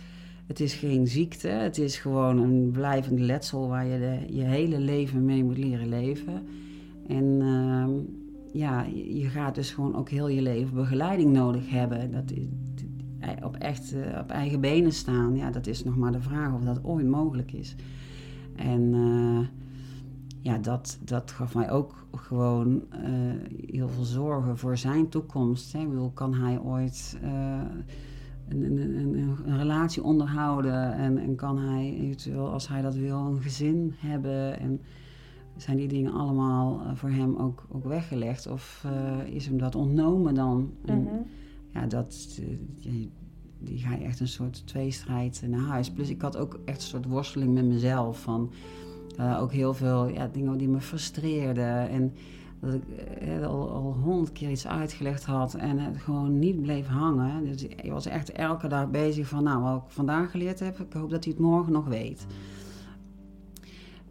het 0.47 0.59
is 0.59 0.73
geen 0.73 1.07
ziekte, 1.07 1.47
het 1.47 1.77
is 1.77 1.97
gewoon 1.97 2.37
een 2.37 2.71
blijvend 2.71 3.19
letsel 3.19 3.67
waar 3.67 3.85
je 3.85 4.19
je 4.29 4.43
hele 4.43 4.79
leven 4.79 5.25
mee 5.25 5.43
moet 5.43 5.57
leren 5.57 5.89
leven. 5.89 6.47
En 7.07 7.41
ehm, 7.41 7.91
ja, 8.51 8.85
je 8.93 9.29
gaat 9.29 9.55
dus 9.55 9.71
gewoon 9.71 9.95
ook 9.95 10.09
heel 10.09 10.27
je 10.27 10.41
leven 10.41 10.75
begeleiding 10.75 11.31
nodig 11.31 11.69
hebben. 11.69 12.11
Dat 12.11 12.31
is, 12.31 12.43
op 13.43 13.55
echt 13.55 13.93
eh, 13.93 14.19
op 14.19 14.29
eigen 14.29 14.61
benen 14.61 14.93
staan, 14.93 15.35
ja, 15.35 15.51
dat 15.51 15.67
is 15.67 15.83
nog 15.83 15.97
maar 15.97 16.11
de 16.11 16.21
vraag 16.21 16.53
of 16.53 16.61
dat 16.61 16.83
ooit 16.83 17.07
mogelijk 17.07 17.51
is. 17.51 17.75
En 18.55 18.93
eh, 18.93 19.47
ja, 20.41 20.57
dat, 20.57 20.99
dat 21.03 21.31
gaf 21.31 21.55
mij 21.55 21.71
ook 21.71 22.05
gewoon 22.11 22.81
eh, 22.89 23.01
heel 23.71 23.89
veel 23.89 24.03
zorgen 24.03 24.57
voor 24.57 24.77
zijn 24.77 25.09
toekomst. 25.09 25.73
Hè. 25.73 25.79
Ik 25.79 26.13
kan 26.13 26.33
hij 26.33 26.59
ooit 26.59 27.17
eh, 27.21 27.61
een, 28.49 28.63
een, 28.63 28.97
een, 28.97 29.37
een 29.45 29.57
relatie 29.57 30.03
onderhouden 30.03 30.93
en, 30.93 31.17
en 31.17 31.35
kan 31.35 31.57
hij 31.57 31.97
eventueel, 31.99 32.51
als 32.51 32.67
hij 32.67 32.81
dat 32.81 32.95
wil, 32.95 33.17
een 33.17 33.41
gezin 33.41 33.93
hebben? 33.97 34.59
En 34.59 34.81
zijn 35.61 35.77
die 35.77 35.87
dingen 35.87 36.13
allemaal 36.13 36.81
eh, 36.81 36.95
voor 36.95 37.09
hem 37.09 37.35
ook, 37.35 37.65
ook 37.71 37.83
weggelegd? 37.83 38.47
Of 38.47 38.85
eh, 38.85 39.33
is 39.33 39.45
hem 39.45 39.57
dat 39.57 39.75
ontnomen 39.75 40.35
dan? 40.35 40.71
Ja, 41.73 41.85
dat, 41.85 42.39
eh, 42.39 42.45
die, 42.81 43.11
die 43.59 43.77
ga 43.77 43.95
je 43.95 44.03
echt 44.03 44.19
een 44.19 44.27
soort 44.27 44.67
tweestrijd 44.67 45.43
naar 45.47 45.59
huis. 45.59 45.91
Plus 45.91 46.09
ik 46.09 46.21
had 46.21 46.37
ook 46.37 46.59
echt 46.65 46.81
een 46.81 46.87
soort 46.87 47.05
worsteling 47.05 47.53
met 47.53 47.65
mezelf. 47.65 48.21
Van, 48.21 48.51
eh, 49.17 49.41
ook 49.41 49.51
heel 49.51 49.73
veel 49.73 50.07
ja, 50.07 50.27
dingen 50.27 50.57
die 50.57 50.67
me 50.67 50.81
frustreerden. 50.81 51.89
En 51.89 52.13
dat 52.59 52.73
ik 52.73 52.83
eh, 53.19 53.47
al, 53.47 53.69
al 53.69 53.97
honderd 54.03 54.31
keer 54.31 54.49
iets 54.49 54.67
uitgelegd 54.67 55.25
had 55.25 55.53
en 55.53 55.79
het 55.79 55.97
gewoon 55.97 56.39
niet 56.39 56.61
bleef 56.61 56.87
hangen. 56.87 57.45
Dus 57.45 57.63
ik 57.63 57.91
was 57.91 58.05
echt 58.05 58.31
elke 58.31 58.67
dag 58.67 58.89
bezig 58.89 59.27
van, 59.27 59.43
nou, 59.43 59.61
wat 59.61 59.75
ik 59.75 59.81
vandaag 59.87 60.31
geleerd 60.31 60.59
heb, 60.59 60.79
ik 60.79 60.93
hoop 60.93 61.09
dat 61.09 61.23
hij 61.23 61.33
het 61.33 61.41
morgen 61.41 61.73
nog 61.73 61.87
weet. 61.87 62.25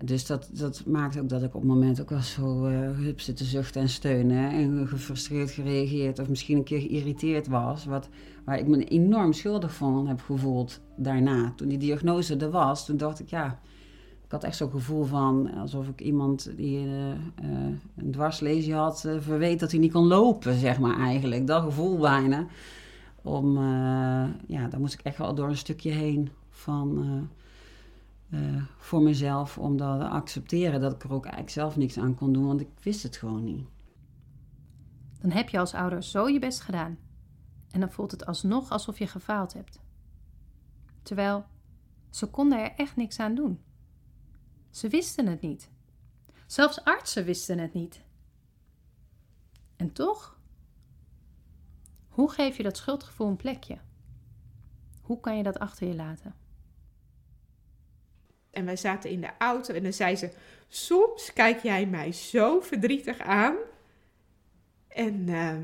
Dus 0.05 0.27
dat, 0.27 0.49
dat 0.53 0.83
maakt 0.87 1.19
ook 1.19 1.29
dat 1.29 1.43
ik 1.43 1.55
op 1.55 1.61
het 1.61 1.71
moment 1.71 2.01
ook 2.01 2.11
wel 2.11 2.21
zo 2.21 2.67
eh 2.67 3.07
heb 3.07 3.21
zitten 3.21 3.47
zuchten 3.47 3.81
en 3.81 3.89
steunen. 3.89 4.51
En 4.51 4.89
gefrustreerd 4.89 5.51
gereageerd 5.51 6.19
of 6.19 6.29
misschien 6.29 6.57
een 6.57 6.65
keer 6.65 6.81
geïrriteerd 6.81 7.47
was. 7.47 7.85
Wat, 7.85 8.09
waar 8.45 8.59
ik 8.59 8.67
me 8.67 8.85
enorm 8.85 9.33
schuldig 9.33 9.75
van 9.75 10.07
heb 10.07 10.21
gevoeld 10.21 10.81
daarna. 10.97 11.53
Toen 11.57 11.69
die 11.69 11.79
diagnose 11.79 12.37
er 12.37 12.51
was, 12.51 12.87
toen 12.87 12.97
dacht 12.97 13.21
ik 13.21 13.29
ja... 13.29 13.61
Ik 14.25 14.35
had 14.35 14.45
echt 14.45 14.57
zo'n 14.57 14.71
gevoel 14.71 15.05
van 15.05 15.51
alsof 15.55 15.89
ik 15.89 16.01
iemand 16.01 16.53
die 16.57 16.79
eh, 16.79 17.11
eh, 17.11 17.17
een 17.97 18.11
dwarslesie 18.11 18.75
had... 18.75 19.09
verweet 19.19 19.61
dat 19.61 19.71
hij 19.71 19.81
niet 19.81 19.93
kon 19.93 20.07
lopen, 20.07 20.55
zeg 20.55 20.79
maar 20.79 20.99
eigenlijk. 20.99 21.47
Dat 21.47 21.63
gevoel 21.63 21.99
bijna. 21.99 22.47
Om, 23.23 23.59
ja, 24.47 24.69
daar 24.69 24.81
moest 24.81 24.95
ik 24.95 25.01
echt 25.03 25.19
wel 25.19 25.35
door 25.35 25.49
een 25.49 25.57
stukje 25.57 25.91
heen 25.91 26.29
van... 26.51 27.29
eh, 28.31 28.62
voor 28.79 29.03
mezelf 29.03 29.59
om 29.59 29.77
dat 29.77 30.01
te 30.01 30.09
accepteren 30.09 30.81
dat 30.81 30.93
ik 30.93 31.05
er 31.05 31.12
ook 31.12 31.25
eigenlijk 31.25 31.55
zelf 31.55 31.77
niks 31.77 31.99
aan 31.99 32.14
kon 32.14 32.33
doen, 32.33 32.47
want 32.47 32.61
ik 32.61 32.69
wist 32.83 33.03
het 33.03 33.17
gewoon 33.17 33.45
niet. 33.45 33.69
Dan 35.21 35.31
heb 35.31 35.49
je 35.49 35.59
als 35.59 35.75
ouder 35.75 36.03
zo 36.03 36.29
je 36.29 36.38
best 36.38 36.61
gedaan. 36.61 36.99
En 37.71 37.81
dan 37.81 37.93
voelt 37.93 38.11
het 38.11 38.27
alsnog 38.27 38.71
alsof 38.71 38.99
je 38.99 39.07
gefaald 39.07 39.53
hebt. 39.53 39.81
Terwijl 41.03 41.45
ze 42.11 42.27
konden 42.27 42.59
er 42.59 42.75
echt 42.77 42.97
niks 42.97 43.19
aan 43.19 43.35
doen. 43.35 43.61
Ze 44.71 44.88
wisten 44.88 45.27
het 45.27 45.41
niet. 45.41 45.71
Zelfs 46.47 46.85
artsen 46.85 47.25
wisten 47.25 47.59
het 47.59 47.73
niet. 47.73 48.03
En 49.77 49.93
toch? 49.93 50.38
Hoe 52.09 52.31
geef 52.31 52.57
je 52.57 52.62
dat 52.62 52.77
schuldgevoel 52.77 53.29
een 53.29 53.37
plekje? 53.37 53.79
Hoe 55.03 55.21
kan 55.21 55.37
je 55.37 55.43
dat 55.43 55.59
achter 55.59 55.88
je 55.88 55.95
laten? 55.95 56.35
En 58.59 58.64
wij 58.64 58.77
zaten 58.77 59.11
in 59.11 59.21
de 59.21 59.31
auto 59.38 59.75
en 59.75 59.83
dan 59.83 59.92
zei 59.92 60.16
ze: 60.16 60.31
Soms 60.68 61.33
kijk 61.33 61.62
jij 61.62 61.87
mij 61.87 62.12
zo 62.12 62.61
verdrietig 62.61 63.18
aan. 63.18 63.55
En 64.88 65.25
ehm, 65.29 65.62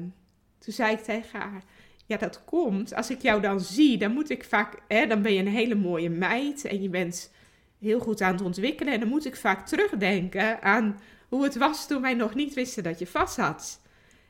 toen 0.59 0.75
zei 0.75 0.93
ik 0.93 1.01
tegen 1.01 1.39
haar: 1.39 1.63
Ja, 2.07 2.17
dat 2.17 2.45
komt. 2.45 2.95
Als 2.95 3.11
ik 3.11 3.23
jou 3.23 3.41
dan 3.41 3.61
zie, 3.61 3.99
dan 3.99 4.13
moet 4.13 4.31
ik 4.31 4.45
vaak. 4.45 4.75
Hè, 4.89 5.07
dan 5.07 5.23
ben 5.23 5.33
je 5.33 5.41
een 5.41 5.49
hele 5.49 5.75
mooie 5.75 6.11
meid 6.11 6.65
en 6.65 6.83
je 6.83 6.89
bent 6.89 7.33
heel 7.79 8.01
goed 8.01 8.21
aan 8.21 8.33
het 8.33 8.43
ontwikkelen. 8.43 8.93
En 8.93 9.01
dan 9.01 9.09
moet 9.09 9.27
ik 9.27 9.37
vaak 9.37 9.67
terugdenken 9.67 10.63
aan 10.63 11.01
hoe 11.29 11.45
het 11.45 11.57
was 11.57 11.87
toen 11.87 12.03
wij 12.03 12.15
nog 12.15 12.35
niet 12.35 12.55
wisten 12.55 12.83
dat 12.83 12.99
je 12.99 13.07
vast 13.07 13.37
had. 13.37 13.81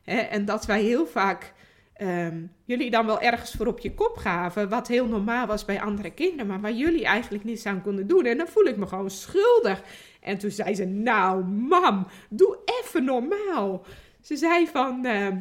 Hè, 0.03 0.19
en 0.19 0.45
dat 0.45 0.67
wij 0.67 0.83
heel 0.83 1.07
vaak 1.07 1.53
ehm, 1.95 2.43
jullie 2.65 2.91
dan 2.91 3.07
wel 3.07 3.21
ergens 3.21 3.53
voor 3.53 3.67
op 3.67 3.79
je 3.79 3.95
kop 3.95 4.17
gaven, 4.17 4.69
wat 4.69 4.89
heel 4.89 5.07
normaal 5.07 5.47
was 5.47 5.65
bij 5.65 5.81
andere 5.81 6.11
kinderen, 6.11 6.47
maar 6.47 6.61
waar 6.61 6.73
jullie 6.73 7.05
eigenlijk 7.05 7.45
niets 7.45 7.67
aan 7.67 7.83
konden 7.83 8.07
doen. 8.07 8.25
En 8.25 8.39
dan 8.39 8.49
voel 8.49 8.65
ik 8.65 8.77
me 8.77 8.87
gewoon 8.87 9.11
schuldig. 9.11 9.83
En 10.21 10.39
toen 10.39 10.51
zei 10.51 10.75
ze: 10.75 10.85
Nou, 10.85 11.45
mam, 11.45 12.07
doe 12.31 12.59
even 12.83 13.05
normaal. 13.05 13.85
Ze 14.21 14.37
zei 14.37 14.67
van. 14.67 15.05
ehm, 15.05 15.41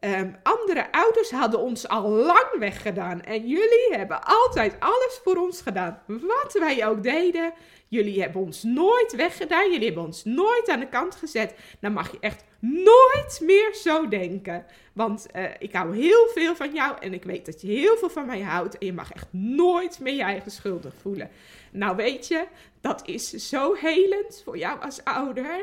ehm, 0.00 0.32
andere 0.42 0.92
ouders 0.92 1.30
hadden 1.30 1.60
ons 1.60 1.88
al 1.88 2.08
lang 2.08 2.58
weggedaan. 2.58 3.22
En 3.22 3.48
jullie 3.48 3.88
hebben 3.90 4.22
altijd 4.24 4.76
alles 4.78 5.20
voor 5.24 5.36
ons 5.36 5.62
gedaan. 5.62 6.02
Wat 6.06 6.56
wij 6.58 6.86
ook 6.86 7.02
deden. 7.02 7.52
Jullie 7.88 8.20
hebben 8.20 8.40
ons 8.40 8.62
nooit 8.62 9.14
weggedaan. 9.16 9.70
Jullie 9.70 9.86
hebben 9.86 10.04
ons 10.04 10.24
nooit 10.24 10.68
aan 10.68 10.80
de 10.80 10.88
kant 10.88 11.14
gezet. 11.14 11.54
Dan 11.80 11.92
mag 11.92 12.12
je 12.12 12.18
echt 12.20 12.44
nooit 12.58 13.40
meer 13.42 13.74
zo 13.74 14.08
denken. 14.08 14.64
Want 14.92 15.26
eh, 15.30 15.44
ik 15.58 15.72
hou 15.72 15.96
heel 15.96 16.28
veel 16.34 16.56
van 16.56 16.74
jou. 16.74 16.96
En 17.00 17.12
ik 17.12 17.24
weet 17.24 17.46
dat 17.46 17.60
je 17.60 17.66
heel 17.66 17.96
veel 17.96 18.10
van 18.10 18.26
mij 18.26 18.40
houdt. 18.40 18.78
En 18.78 18.86
je 18.86 18.92
mag 18.92 19.12
echt 19.12 19.28
nooit 19.30 20.00
meer 20.00 20.14
je 20.14 20.22
eigen 20.22 20.50
schuldig 20.50 20.94
voelen. 21.00 21.30
Nou 21.70 21.96
weet 21.96 22.28
je, 22.28 22.46
dat 22.80 23.02
is 23.08 23.30
zo 23.48 23.74
helend 23.74 24.42
voor 24.44 24.58
jou 24.58 24.80
als 24.80 25.04
ouder. 25.04 25.60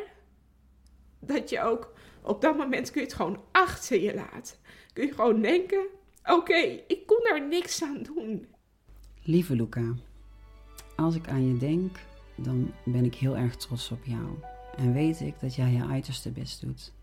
Dat 1.19 1.49
je 1.49 1.61
ook 1.61 1.93
op 2.27 2.41
dat 2.41 2.57
moment 2.57 2.91
kun 2.91 3.01
je 3.01 3.07
het 3.07 3.15
gewoon 3.15 3.39
achter 3.51 4.01
je 4.01 4.13
laten. 4.13 4.57
Kun 4.93 5.05
je 5.05 5.13
gewoon 5.13 5.41
denken: 5.41 5.85
oké, 6.25 6.81
ik 6.87 7.05
kon 7.05 7.19
daar 7.23 7.47
niks 7.47 7.83
aan 7.83 8.01
doen. 8.03 8.47
Lieve 9.23 9.55
Luca, 9.55 9.93
als 10.95 11.15
ik 11.15 11.27
aan 11.27 11.47
je 11.47 11.57
denk, 11.57 11.99
dan 12.35 12.71
ben 12.85 13.05
ik 13.05 13.15
heel 13.15 13.37
erg 13.37 13.55
trots 13.55 13.91
op 13.91 14.05
jou. 14.05 14.27
En 14.77 14.93
weet 14.93 15.19
ik 15.19 15.39
dat 15.39 15.55
jij 15.55 15.71
je 15.71 15.85
uiterste 15.85 16.31
best 16.31 16.61
doet. 16.61 16.93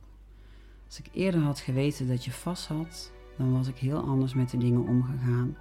Als 0.87 0.99
ik 0.99 1.07
eerder 1.13 1.41
had 1.41 1.61
geweten 1.61 2.09
dat 2.09 2.25
je 2.25 2.31
vast 2.31 2.67
had, 2.67 3.13
dan 3.37 3.53
was 3.53 3.69
ik 3.69 3.77
heel 3.77 3.99
anders 3.99 4.35
met 4.35 4.51
de 4.51 4.59
dingen 4.59 4.87
omgegaan 4.87 5.57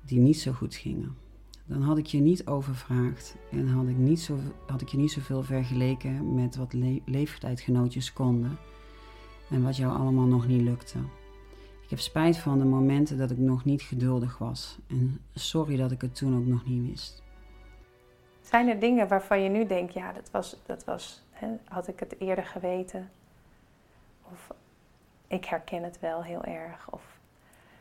die 0.00 0.18
niet 0.18 0.40
zo 0.40 0.52
goed 0.52 0.74
gingen. 0.74 1.16
Dan 1.66 1.82
had 1.82 1.98
ik 1.98 2.06
je 2.06 2.18
niet 2.18 2.46
overvraagd 2.46 3.36
en 3.50 3.68
had 3.68 3.86
ik, 3.86 3.96
niet 3.96 4.20
zo, 4.20 4.38
had 4.66 4.80
ik 4.80 4.88
je 4.88 4.96
niet 4.96 5.12
zoveel 5.12 5.42
vergeleken 5.42 6.34
met 6.34 6.56
wat 6.56 6.72
le 6.72 7.02
leeftijdgenootjes 7.04 8.12
konden 8.12 8.58
en 9.50 9.62
wat 9.62 9.76
jou 9.76 9.98
allemaal 9.98 10.26
nog 10.26 10.46
niet 10.46 10.62
lukte. 10.62 10.98
Ik 11.82 11.90
heb 11.90 11.98
spijt 11.98 12.38
van 12.38 12.58
de 12.58 12.64
momenten 12.64 13.18
dat 13.18 13.30
ik 13.30 13.38
nog 13.38 13.64
niet 13.64 13.82
geduldig 13.82 14.38
was 14.38 14.78
en 14.86 15.20
sorry 15.34 15.76
dat 15.76 15.90
ik 15.90 16.00
het 16.00 16.14
toen 16.14 16.36
ook 16.36 16.46
nog 16.46 16.66
niet 16.66 16.90
wist. 16.90 17.22
Zijn 18.40 18.68
er 18.68 18.78
dingen 18.78 19.08
waarvan 19.08 19.42
je 19.42 19.48
nu 19.48 19.66
denkt, 19.66 19.92
ja, 19.92 20.12
dat 20.12 20.30
was, 20.30 20.56
dat 20.66 20.84
was 20.84 21.22
hè, 21.30 21.48
had 21.64 21.88
ik 21.88 22.00
het 22.00 22.20
eerder 22.20 22.44
geweten? 22.44 23.10
Of 24.32 24.50
ik 25.26 25.44
herken 25.44 25.82
het 25.82 26.00
wel 26.00 26.22
heel 26.22 26.44
erg. 26.44 26.90
Of 26.90 27.18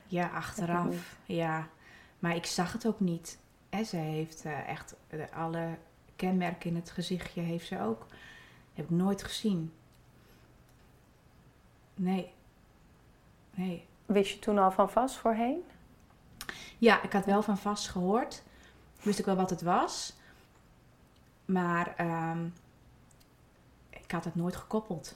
Ja, 0.07 0.27
achteraf. 0.27 1.17
Ja, 1.25 1.67
maar 2.19 2.35
ik 2.35 2.45
zag 2.45 2.73
het 2.73 2.87
ook 2.87 2.99
niet. 2.99 3.39
En 3.75 3.85
ze 3.85 3.95
heeft 3.95 4.45
eh, 4.45 4.67
echt 4.67 4.95
eh, 5.07 5.19
alle 5.33 5.77
kenmerken 6.15 6.69
in 6.69 6.75
het 6.75 6.89
gezichtje 6.89 7.41
heeft 7.41 7.67
ze 7.67 7.81
ook. 7.81 8.05
Heb 8.73 8.85
ik 8.85 8.91
nooit 8.91 9.23
gezien. 9.23 9.73
Nee. 11.95 12.33
Nee. 13.53 13.85
wist 14.05 14.33
je 14.33 14.39
toen 14.39 14.57
al 14.57 14.71
van 14.71 14.89
vast 14.89 15.15
voorheen? 15.15 15.63
Ja, 16.77 17.03
ik 17.03 17.11
had 17.11 17.25
wel 17.25 17.41
van 17.41 17.57
vast 17.57 17.87
gehoord. 17.87 18.43
Wist 19.01 19.19
ik 19.19 19.25
wel 19.25 19.35
wat 19.35 19.49
het 19.49 19.61
was. 19.61 20.13
Maar 21.45 21.95
ehm, 21.97 22.45
ik 23.89 24.11
had 24.11 24.25
het 24.25 24.35
nooit 24.35 24.55
gekoppeld. 24.55 25.15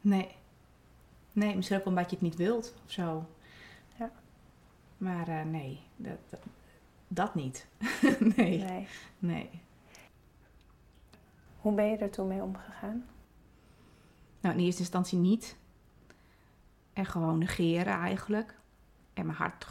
Nee. 0.00 0.36
Nee, 1.32 1.56
misschien 1.56 1.78
ook 1.78 1.86
omdat 1.86 2.04
je 2.04 2.16
het 2.16 2.24
niet 2.24 2.36
wilt 2.36 2.74
of 2.84 2.92
zo. 2.92 3.26
Ja. 3.98 4.10
Maar 4.96 5.28
eh, 5.28 5.44
nee, 5.44 5.80
dat, 5.96 6.18
dat, 6.28 6.40
dat 7.12 7.34
niet. 7.34 7.66
nee. 8.36 8.58
Nee. 8.58 8.86
nee. 9.18 9.50
Hoe 11.60 11.74
ben 11.74 11.86
je 11.86 11.96
er 11.96 12.10
toen 12.10 12.28
mee 12.28 12.42
omgegaan? 12.42 13.04
Nou, 14.40 14.54
in 14.54 14.64
eerste 14.64 14.80
instantie 14.80 15.18
niet. 15.18 15.56
En 16.92 17.06
gewoon 17.06 17.38
negeren 17.38 17.94
eigenlijk. 17.94 18.58
En 19.14 19.26
mijn 19.26 19.38
hart, 19.38 19.66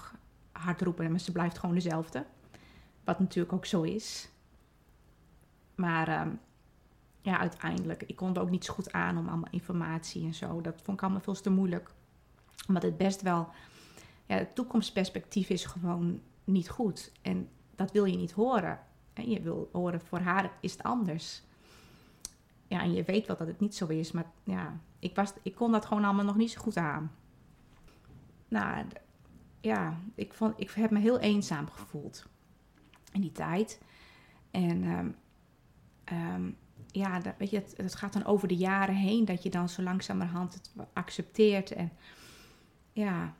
hart 0.51 0.81
roepen, 0.81 1.11
maar 1.11 1.19
ze 1.19 1.31
blijft 1.31 1.57
gewoon 1.57 1.75
dezelfde. 1.75 2.25
Wat 3.03 3.19
natuurlijk 3.19 3.53
ook 3.53 3.65
zo 3.65 3.81
is. 3.81 4.29
Maar 5.75 6.07
ehm, 6.07 6.29
ja, 7.21 7.39
uiteindelijk, 7.39 8.03
ik 8.03 8.15
kon 8.15 8.27
het 8.27 8.37
ook 8.37 8.49
niet 8.49 8.65
zo 8.65 8.73
goed 8.73 8.91
aan 8.91 9.17
om 9.17 9.27
allemaal 9.27 9.51
informatie 9.51 10.25
en 10.25 10.33
zo. 10.33 10.61
Dat 10.61 10.81
vond 10.83 10.97
ik 10.97 11.03
allemaal 11.03 11.21
veel 11.21 11.33
te 11.33 11.49
moeilijk. 11.49 11.91
Omdat 12.67 12.83
het 12.83 12.97
best 12.97 13.21
wel, 13.21 13.49
ja, 14.25 14.35
het 14.35 14.55
toekomstperspectief 14.55 15.49
is 15.49 15.65
gewoon 15.65 16.21
niet 16.51 16.69
goed. 16.69 17.11
En 17.21 17.49
dat 17.75 17.91
wil 17.91 18.05
je 18.05 18.17
niet 18.17 18.31
horen. 18.31 18.79
En 19.13 19.29
je 19.29 19.41
wil 19.41 19.69
horen, 19.71 20.01
voor 20.01 20.19
haar 20.19 20.51
is 20.61 20.71
het 20.71 20.83
anders. 20.83 21.43
Ja, 22.67 22.81
en 22.81 22.93
je 22.93 23.03
weet 23.03 23.27
wel 23.27 23.37
dat 23.37 23.47
het 23.47 23.59
niet 23.59 23.75
zo 23.75 23.87
is, 23.87 24.11
maar 24.11 24.31
ja, 24.43 24.79
ik, 24.99 25.15
was, 25.15 25.33
ik 25.43 25.55
kon 25.55 25.71
dat 25.71 25.85
gewoon 25.85 26.03
allemaal 26.03 26.25
nog 26.25 26.35
niet 26.35 26.51
zo 26.51 26.61
goed 26.61 26.77
aan. 26.77 27.11
Nou, 28.47 28.85
ja, 29.61 29.97
ik, 30.15 30.33
vond, 30.33 30.53
ik 30.57 30.71
heb 30.71 30.91
me 30.91 30.99
heel 30.99 31.19
eenzaam 31.19 31.69
gevoeld 31.69 32.25
in 33.11 33.21
die 33.21 33.31
tijd. 33.31 33.81
En 34.51 34.83
ehm, 34.83 35.09
ehm, 36.03 36.51
ja, 36.87 37.19
dat, 37.19 37.33
weet 37.37 37.49
je, 37.49 37.57
het, 37.57 37.73
het 37.77 37.95
gaat 37.95 38.13
dan 38.13 38.25
over 38.25 38.47
de 38.47 38.55
jaren 38.55 38.95
heen 38.95 39.25
dat 39.25 39.43
je 39.43 39.49
dan 39.49 39.69
zo 39.69 39.81
langzamerhand 39.81 40.53
het 40.53 40.71
accepteert. 40.93 41.71
En 41.71 41.91
ja, 42.91 43.35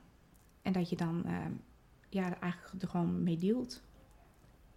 en 0.62 0.72
dat 0.72 0.90
je 0.90 0.96
dan 0.96 1.26
ehm, 1.26 1.52
ja, 2.10 2.40
eigenlijk 2.40 2.84
er 2.84 2.90
gewoon 2.90 3.24
mee 3.24 3.38
dealt. 3.38 3.82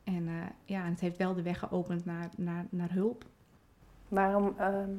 En 0.05 0.29
eh, 0.29 0.47
ja, 0.65 0.85
en 0.85 0.91
het 0.91 1.01
heeft 1.01 1.17
wel 1.17 1.35
de 1.35 1.43
weg 1.43 1.59
geopend 1.59 2.05
naar, 2.05 2.31
naar, 2.37 2.67
naar 2.71 2.93
hulp. 2.93 3.27
Waarom, 4.09 4.55
ehm, 4.59 4.91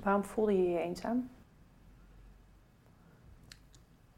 waarom 0.00 0.24
voelde 0.24 0.52
je 0.52 0.70
je 0.70 0.78
eenzaam? 0.78 1.30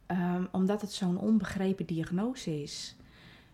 Ehm, 0.07 0.45
omdat 0.51 0.81
het 0.81 0.93
zo'n 0.93 1.19
onbegrepen 1.19 1.87
diagnose 1.87 2.63
is. 2.63 2.97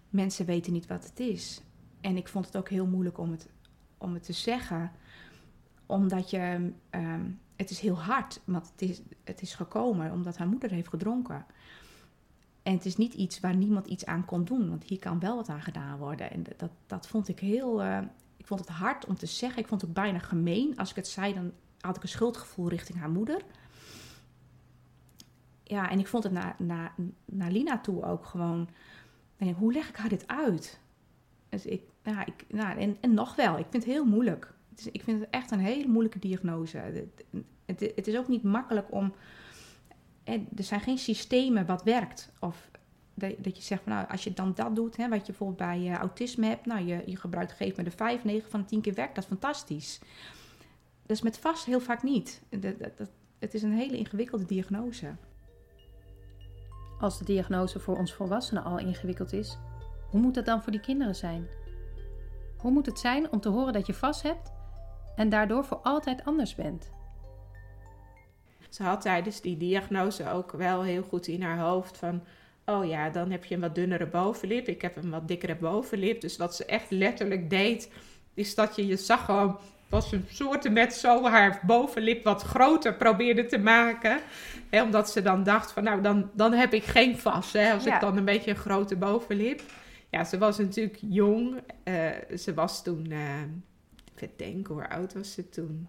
Mensen 0.08 0.46
weten 0.46 0.72
niet 0.72 0.86
wat 0.86 1.04
het 1.04 1.20
is. 1.20 1.62
En 2.00 2.16
ik 2.16 2.28
vond 2.28 2.46
het 2.46 2.56
ook 2.56 2.68
heel 2.68 2.86
moeilijk 2.86 3.18
om 3.18 3.30
het, 3.30 3.48
om 3.98 4.14
het 4.14 4.22
te 4.22 4.32
zeggen. 4.32 4.92
Omdat 5.86 6.30
je... 6.30 6.72
ehm, 6.90 7.30
het 7.60 7.70
is 7.70 7.80
heel 7.80 7.98
hard, 7.98 8.40
want 8.44 8.70
het 8.70 8.82
is, 8.82 9.02
het 9.24 9.42
is 9.42 9.54
gekomen 9.54 10.12
omdat 10.12 10.36
haar 10.36 10.48
moeder 10.48 10.70
heeft 10.70 10.88
gedronken. 10.88 11.46
En 12.62 12.72
het 12.72 12.84
is 12.84 12.96
niet 12.96 13.14
iets 13.14 13.40
waar 13.40 13.56
niemand 13.56 13.86
iets 13.86 14.06
aan 14.06 14.24
kon 14.24 14.44
doen. 14.44 14.68
Want 14.68 14.84
hier 14.84 14.98
kan 14.98 15.20
wel 15.20 15.36
wat 15.36 15.48
aan 15.48 15.62
gedaan 15.62 15.98
worden. 15.98 16.30
En 16.30 16.44
dat, 16.56 16.70
dat 16.86 17.06
vond 17.06 17.28
ik 17.28 17.38
heel... 17.38 17.82
eh, 17.82 17.98
ik 18.36 18.46
vond 18.46 18.60
het 18.60 18.68
hard 18.68 19.06
om 19.06 19.16
te 19.16 19.26
zeggen. 19.26 19.62
Ik 19.62 19.68
vond 19.68 19.80
het 19.80 19.92
bijna 19.92 20.18
gemeen. 20.18 20.76
Als 20.76 20.90
ik 20.90 20.96
het 20.96 21.08
zei, 21.08 21.34
dan 21.34 21.52
had 21.80 21.96
ik 21.96 22.02
een 22.02 22.08
schuldgevoel 22.08 22.68
richting 22.68 22.98
haar 22.98 23.10
moeder 23.10 23.42
ja, 25.70 25.90
en 25.90 25.98
ik 25.98 26.06
vond 26.06 26.24
het 26.24 26.32
naar, 26.32 26.54
naar, 26.58 26.94
naar 27.24 27.50
Lina 27.50 27.78
toe 27.78 28.04
ook 28.04 28.24
gewoon. 28.24 28.68
hoe 29.56 29.72
leg 29.72 29.88
ik 29.88 29.96
haar 29.96 30.08
dit 30.08 30.26
uit? 30.26 30.80
Dus 31.48 31.66
ik, 31.66 31.82
ja, 32.02 32.26
ik, 32.26 32.44
nou, 32.48 32.78
en, 32.78 32.96
en 33.00 33.14
nog 33.14 33.36
wel, 33.36 33.58
ik 33.58 33.66
vind 33.70 33.84
het 33.84 33.92
heel 33.92 34.04
moeilijk. 34.04 34.52
Ik 34.92 35.02
vind 35.02 35.20
het 35.20 35.30
echt 35.30 35.50
een 35.50 35.58
hele 35.58 35.88
moeilijke 35.88 36.18
diagnose. 36.18 36.78
Het, 37.64 37.92
het 37.94 38.06
is 38.06 38.16
ook 38.16 38.28
niet 38.28 38.42
makkelijk 38.42 38.92
om. 38.92 39.12
Er 40.56 40.64
zijn 40.64 40.80
geen 40.80 40.98
systemen 40.98 41.66
wat 41.66 41.82
werkt. 41.82 42.32
Of 42.40 42.70
dat, 43.14 43.56
je 43.56 43.62
zegt 43.62 43.82
van 43.82 43.92
nou, 43.92 44.08
als 44.08 44.24
je 44.24 44.32
dan 44.32 44.52
dat 44.54 44.74
doet, 44.74 44.96
hè, 44.96 45.08
wat 45.08 45.18
je 45.18 45.26
bijvoorbeeld 45.26 45.58
bij 45.58 45.78
uh, 45.80 45.94
autisme 45.94 46.46
hebt, 46.46 46.66
nou, 46.66 46.86
je, 46.86 47.02
je 47.06 47.16
gebruikt 47.16 47.52
geef 47.52 47.76
me 47.76 47.82
de 47.82 47.90
5, 47.90 48.24
9 48.24 48.50
van 48.50 48.60
de 48.60 48.66
10 48.66 48.80
keer 48.80 48.94
werkt, 48.94 49.14
dat 49.14 49.24
is 49.24 49.30
fantastisch. 49.30 49.98
Dat 51.02 51.16
is 51.16 51.22
met 51.22 51.38
vast 51.38 51.64
heel 51.64 51.80
vaak 51.80 52.02
niet. 52.02 52.42
Dat, 52.48 52.78
dat, 52.78 53.10
het 53.38 53.54
is 53.54 53.62
een 53.62 53.72
hele 53.72 53.96
ingewikkelde 53.96 54.44
diagnose. 54.44 55.14
Als 57.00 57.18
de 57.18 57.24
diagnose 57.24 57.78
voor 57.78 57.96
ons 57.96 58.12
volwassenen 58.14 58.64
al 58.64 58.78
ingewikkeld 58.78 59.32
is, 59.32 59.58
hoe 60.10 60.20
moet 60.20 60.34
dat 60.34 60.46
dan 60.46 60.62
voor 60.62 60.72
die 60.72 60.80
kinderen 60.80 61.16
zijn? 61.16 61.46
Hoe 62.56 62.70
moet 62.70 62.86
het 62.86 62.98
zijn 62.98 63.32
om 63.32 63.40
te 63.40 63.48
horen 63.48 63.72
dat 63.72 63.86
je 63.86 63.94
vast 63.94 64.22
hebt 64.22 64.52
en 65.16 65.28
daardoor 65.28 65.64
voor 65.64 65.76
altijd 65.76 66.24
anders 66.24 66.54
bent? 66.54 66.90
Ze 68.70 68.82
had 68.82 69.00
tijdens 69.00 69.40
die 69.40 69.56
diagnose 69.56 70.30
ook 70.30 70.52
wel 70.52 70.82
heel 70.82 71.02
goed 71.02 71.26
in 71.26 71.42
haar 71.42 71.58
hoofd 71.58 71.96
van... 71.96 72.22
oh 72.64 72.86
ja, 72.86 73.10
dan 73.10 73.30
heb 73.30 73.44
je 73.44 73.54
een 73.54 73.60
wat 73.60 73.74
dunnere 73.74 74.06
bovenlip. 74.06 74.68
Ik 74.68 74.82
heb 74.82 74.96
een 74.96 75.10
wat 75.10 75.28
dikkere 75.28 75.56
bovenlip. 75.56 76.20
Dus 76.20 76.36
wat 76.36 76.56
ze 76.56 76.64
echt 76.64 76.90
letterlijk 76.90 77.50
deed, 77.50 77.90
is 78.34 78.54
dat 78.54 78.76
je 78.76 78.86
je 78.86 78.96
zag 78.96 79.24
gewoon... 79.24 79.58
was 79.88 80.12
een 80.12 80.26
soort 80.30 80.70
met 80.70 80.94
zo 80.94 81.26
haar 81.26 81.60
bovenlip 81.66 82.24
wat 82.24 82.42
groter 82.42 82.94
probeerde 82.94 83.46
te 83.46 83.58
maken. 83.58 84.20
Hè, 84.70 84.82
omdat 84.82 85.10
ze 85.10 85.22
dan 85.22 85.42
dacht 85.42 85.72
van, 85.72 85.84
nou, 85.84 86.00
dan, 86.00 86.30
dan 86.32 86.52
heb 86.52 86.72
ik 86.72 86.84
geen 86.84 87.18
vast. 87.18 87.52
Hè, 87.52 87.72
als 87.72 87.86
ik 87.86 88.00
dan 88.00 88.16
een 88.16 88.24
beetje 88.24 88.50
een 88.50 88.56
grote 88.56 88.96
bovenlip... 88.96 89.62
Ja, 90.10 90.24
ze 90.24 90.38
was 90.38 90.58
natuurlijk 90.58 90.98
jong. 91.00 91.60
Uh, 91.84 92.10
ze 92.38 92.54
was 92.54 92.82
toen, 92.82 93.06
uh, 93.10 93.42
ik 94.16 94.38
denk, 94.38 94.66
hoe 94.66 94.88
oud 94.88 95.12
was 95.12 95.32
ze 95.32 95.48
toen? 95.48 95.88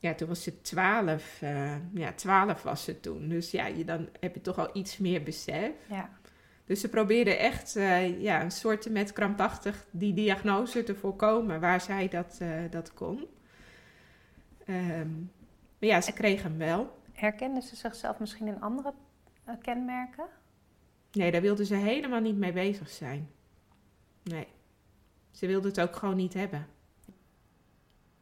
Ja, 0.00 0.14
toen 0.14 0.28
was 0.28 0.42
ze 0.42 0.60
twaalf. 0.60 1.40
Uh, 1.42 1.76
ja, 1.94 2.12
twaalf 2.12 2.62
was 2.62 2.84
ze 2.84 3.00
toen. 3.00 3.28
Dus 3.28 3.50
ja, 3.50 3.66
je, 3.66 3.84
dan 3.84 4.08
heb 4.20 4.34
je 4.34 4.40
toch 4.40 4.58
al 4.58 4.70
iets 4.72 4.98
meer 4.98 5.22
besef. 5.22 5.72
Ja. 5.88 6.10
Dus 6.64 6.80
ze 6.80 6.88
probeerde 6.88 7.36
echt 7.36 7.76
uh, 7.76 8.22
ja, 8.22 8.42
een 8.42 8.50
soort 8.50 8.90
met 8.90 9.12
krampachtig 9.12 9.86
die 9.90 10.14
diagnose 10.14 10.82
te 10.82 10.94
voorkomen 10.94 11.60
waar 11.60 11.80
zij 11.80 12.08
dat, 12.08 12.38
uh, 12.42 12.48
dat 12.70 12.94
kon. 12.94 13.26
Um, 14.68 15.30
maar 15.78 15.88
ja, 15.88 16.00
ze 16.00 16.12
kreeg 16.12 16.42
hem 16.42 16.58
wel. 16.58 16.98
Herkende 17.12 17.60
ze 17.60 17.76
zichzelf 17.76 18.18
misschien 18.18 18.46
in 18.46 18.60
andere 18.60 18.94
kenmerken? 19.60 20.26
Nee, 21.12 21.30
daar 21.30 21.40
wilde 21.40 21.64
ze 21.64 21.74
helemaal 21.74 22.20
niet 22.20 22.36
mee 22.36 22.52
bezig 22.52 22.90
zijn. 22.90 23.30
Nee. 24.22 24.46
Ze 25.30 25.46
wilde 25.46 25.68
het 25.68 25.80
ook 25.80 25.96
gewoon 25.96 26.16
niet 26.16 26.34
hebben. 26.34 26.66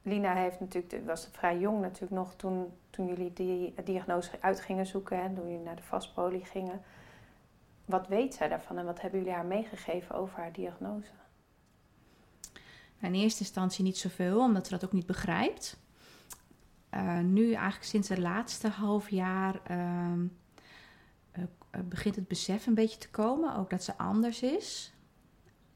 Lina 0.06 0.34
heeft 0.34 0.60
natuurlijk, 0.60 1.06
was 1.06 1.28
vrij 1.32 1.58
jong 1.58 1.80
natuurlijk 1.80 2.12
nog 2.12 2.34
toen, 2.36 2.72
toen 2.90 3.06
jullie 3.06 3.32
die 3.32 3.74
diagnose 3.84 4.30
uit 4.40 4.60
gingen 4.60 4.86
zoeken 4.86 5.20
en 5.20 5.34
toen 5.34 5.48
jullie 5.48 5.64
naar 5.64 5.76
de 5.76 5.82
vastpolie 5.82 6.44
gingen. 6.44 6.82
Wat 7.84 8.08
weet 8.08 8.34
zij 8.34 8.48
daarvan 8.48 8.78
en 8.78 8.84
wat 8.84 9.00
hebben 9.00 9.18
jullie 9.18 9.34
haar 9.34 9.44
meegegeven 9.44 10.14
over 10.14 10.38
haar 10.38 10.52
diagnose? 10.52 11.10
Nou, 12.98 13.14
in 13.14 13.20
eerste 13.20 13.40
instantie 13.40 13.84
niet 13.84 13.98
zoveel, 13.98 14.40
omdat 14.40 14.66
ze 14.66 14.72
dat 14.72 14.84
ook 14.84 14.92
niet 14.92 15.06
begrijpt. 15.06 15.80
Uh, 16.90 17.18
nu 17.18 17.52
eigenlijk 17.52 17.84
sinds 17.84 18.08
het 18.08 18.18
laatste 18.18 18.68
half 18.68 19.10
jaar 19.10 19.60
uh, 19.70 20.12
uh, 21.38 21.44
begint 21.84 22.16
het 22.16 22.28
besef 22.28 22.66
een 22.66 22.74
beetje 22.74 22.98
te 22.98 23.10
komen, 23.10 23.56
ook 23.56 23.70
dat 23.70 23.84
ze 23.84 23.96
anders 23.96 24.42
is. 24.42 24.94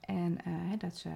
En 0.01 0.39
dat 0.79 0.97
ze 0.97 1.11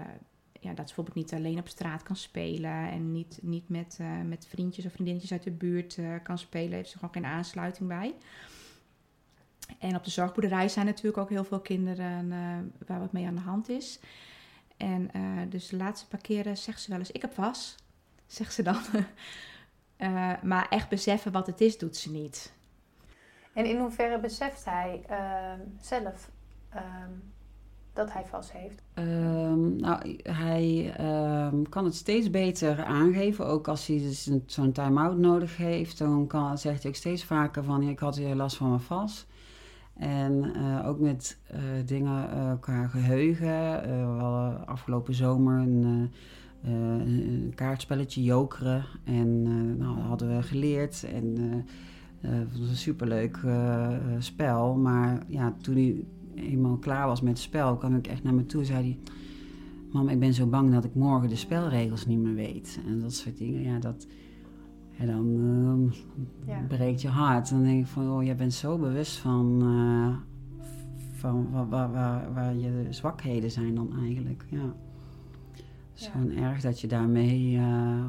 ja, 0.62 0.68
dat 0.68 0.88
ze 0.88 0.94
bijvoorbeeld 0.94 1.16
niet 1.16 1.32
alleen 1.32 1.58
op 1.58 1.68
straat 1.68 2.02
kan 2.02 2.16
spelen 2.16 2.90
en 2.90 3.12
niet, 3.12 3.38
niet 3.42 3.68
met, 3.68 3.98
uh, 4.00 4.20
met 4.20 4.46
vriendjes 4.46 4.86
of 4.86 4.92
vriendinnetjes 4.92 5.32
uit 5.32 5.42
de 5.42 5.50
buurt 5.50 5.96
uh, 5.96 6.14
kan 6.22 6.38
spelen. 6.38 6.72
Heeft 6.72 6.90
ze 6.90 6.98
gewoon 6.98 7.14
geen 7.14 7.24
aansluiting 7.24 7.88
bij. 7.88 8.14
En 9.78 9.96
op 9.96 10.04
de 10.04 10.10
zorgboerderij 10.10 10.68
zijn 10.68 10.86
natuurlijk 10.86 11.16
ook 11.16 11.28
heel 11.28 11.44
veel 11.44 11.60
kinderen 11.60 12.26
uh, 12.26 12.86
waar 12.86 13.00
wat 13.00 13.12
mee 13.12 13.26
aan 13.26 13.34
de 13.34 13.40
hand 13.40 13.68
is. 13.68 14.00
En 14.76 15.10
dus 15.48 15.68
de 15.68 15.76
laatste 15.76 16.08
paar 16.08 16.20
keren 16.20 16.56
zegt 16.56 16.80
ze 16.80 16.90
wel 16.90 16.98
eens: 16.98 17.10
Ik 17.10 17.22
heb 17.22 17.34
was, 17.34 17.76
zegt 18.26 18.54
ze 18.54 18.62
dan. 18.62 18.80
maar 20.50 20.68
echt 20.68 20.88
beseffen 20.88 21.32
wat 21.32 21.46
het 21.46 21.60
is, 21.60 21.78
doet 21.78 21.96
ze 21.96 22.10
niet. 22.10 22.52
En 23.52 23.64
in 23.64 23.78
hoeverre 23.78 24.20
beseft 24.20 24.64
hij 24.64 25.04
zelf 25.80 26.30
dat 27.92 28.12
hij 28.12 28.24
vast 28.24 28.52
heeft? 28.52 28.82
Um, 28.94 29.76
nou, 29.76 30.18
hij 30.22 30.94
um, 31.46 31.68
kan 31.68 31.84
het 31.84 31.94
steeds 31.94 32.30
beter 32.30 32.84
aangeven. 32.84 33.46
Ook 33.46 33.68
als 33.68 33.86
hij 33.86 33.98
dus 33.98 34.30
zo'n 34.46 34.72
time-out 34.72 35.18
nodig 35.18 35.56
heeft, 35.56 35.98
dan 35.98 36.26
kan, 36.26 36.58
zegt 36.58 36.82
hij 36.82 36.90
ook 36.90 36.96
steeds 36.96 37.24
vaker 37.24 37.64
van... 37.64 37.82
ik 37.82 37.98
had 37.98 38.16
hier 38.16 38.34
last 38.34 38.56
van 38.56 38.68
mijn 38.68 38.80
vast. 38.80 39.26
En 39.96 40.52
uh, 40.56 40.88
ook 40.88 41.00
met 41.00 41.38
uh, 41.54 41.60
dingen 41.86 42.28
uh, 42.34 42.52
qua 42.60 42.86
geheugen. 42.86 43.82
we 43.82 44.20
hadden 44.20 44.66
afgelopen 44.66 45.14
zomer 45.14 45.58
een, 45.58 46.10
een 46.62 47.52
kaartspelletje 47.54 48.22
jokeren. 48.22 48.84
En 49.04 49.42
nou, 49.78 49.96
dat 49.96 50.04
hadden 50.04 50.36
we 50.36 50.42
geleerd. 50.42 51.04
En 51.14 51.36
het 52.20 52.58
was 52.58 52.68
een 52.68 52.76
superleuk 52.76 53.38
spel. 54.18 54.74
Maar 54.74 55.22
ja, 55.26 55.54
toen 55.60 55.74
hij 55.74 56.04
eenmaal 56.34 56.76
klaar 56.76 57.06
was 57.06 57.20
met 57.20 57.32
het 57.32 57.42
spel, 57.42 57.76
kwam 57.76 57.96
ik 57.96 58.06
echt 58.06 58.22
naar 58.22 58.34
me 58.34 58.46
toe 58.46 58.60
en 58.60 58.66
zei 58.66 58.82
hij... 58.82 58.98
Mam, 59.92 60.08
ik 60.08 60.18
ben 60.18 60.34
zo 60.34 60.46
bang 60.46 60.72
dat 60.72 60.84
ik 60.84 60.94
morgen 60.94 61.28
de 61.28 61.36
spelregels 61.36 62.06
niet 62.06 62.18
meer 62.18 62.34
weet. 62.34 62.80
En 62.86 63.00
dat 63.00 63.14
soort 63.14 63.38
dingen, 63.38 63.62
ja, 63.62 63.78
dat... 63.78 64.06
En 64.98 65.06
dan 65.06 65.92
ja. 66.46 66.64
breekt 66.68 67.02
je 67.02 67.08
hart. 67.08 67.50
Dan 67.50 67.62
denk 67.62 67.80
ik 67.80 67.86
van, 67.86 68.10
oh, 68.10 68.22
jij 68.24 68.36
bent 68.36 68.52
zo 68.52 68.78
bewust 68.78 69.16
van, 69.16 69.62
uh, 69.62 70.16
van 71.12 71.50
waar, 71.50 71.68
waar, 71.68 71.92
waar, 71.92 72.34
waar, 72.34 72.54
je 72.56 72.86
zwakheden 72.90 73.50
zijn 73.50 73.74
dan 73.74 73.96
eigenlijk. 73.98 74.44
Ja. 74.48 74.74
Het 75.52 76.00
is 76.00 76.04
ja. 76.04 76.10
gewoon 76.10 76.30
erg 76.30 76.60
dat 76.60 76.80
je 76.80 76.86
daarmee 76.86 77.52
uh, 77.52 78.04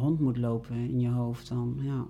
rond 0.00 0.20
moet 0.20 0.36
lopen 0.36 0.76
in 0.76 1.00
je 1.00 1.08
hoofd 1.08 1.48
dan, 1.48 1.76
ja. 1.78 2.06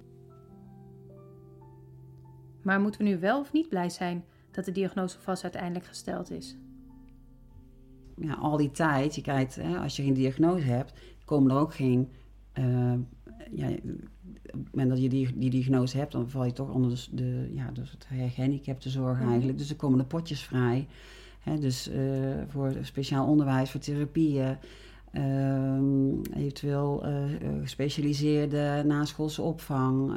Maar 2.62 2.80
moeten 2.80 3.00
we 3.00 3.08
nu 3.08 3.18
wel 3.18 3.40
of 3.40 3.52
niet 3.52 3.68
blij 3.68 3.90
zijn 3.90 4.24
dat 4.54 4.64
de 4.64 4.72
diagnose 4.72 5.18
vast 5.20 5.42
uiteindelijk 5.42 5.86
gesteld 5.86 6.30
is? 6.30 6.56
Ja, 8.16 8.34
al 8.34 8.56
die 8.56 8.70
tijd, 8.70 9.14
je 9.14 9.22
kijkt, 9.22 9.54
hè, 9.54 9.76
als 9.76 9.96
je 9.96 10.02
geen 10.02 10.14
diagnose 10.14 10.64
hebt, 10.64 10.92
komen 11.24 11.50
er 11.50 11.58
ook 11.58 11.74
geen. 11.74 12.08
Uh, 12.58 12.92
ja, 13.50 13.68
op 14.54 14.64
het 14.64 14.70
moment 14.70 14.90
dat 14.90 15.02
je 15.02 15.08
die, 15.08 15.38
die 15.38 15.50
diagnose 15.50 15.96
hebt, 15.96 16.12
dan 16.12 16.30
val 16.30 16.44
je 16.44 16.52
toch 16.52 16.70
onder 16.70 16.90
de, 16.90 17.14
de 17.14 17.50
ja, 17.54 17.70
dus 17.70 17.90
het 17.90 18.06
gehandicaptenzorg 18.08 19.20
mm. 19.20 19.28
eigenlijk. 19.28 19.58
Dus 19.58 19.70
er 19.70 19.76
komen 19.76 19.98
de 19.98 20.04
potjes 20.04 20.42
vrij. 20.42 20.86
Hè, 21.40 21.58
dus 21.58 21.90
uh, 21.90 22.34
voor 22.48 22.72
speciaal 22.80 23.26
onderwijs, 23.26 23.70
voor 23.70 23.80
therapieën. 23.80 24.56
Uh, 25.12 25.78
eventueel 26.34 27.08
uh, 27.08 27.24
gespecialiseerde 27.60 28.82
naschoolse 28.86 29.42
opvang. 29.42 30.12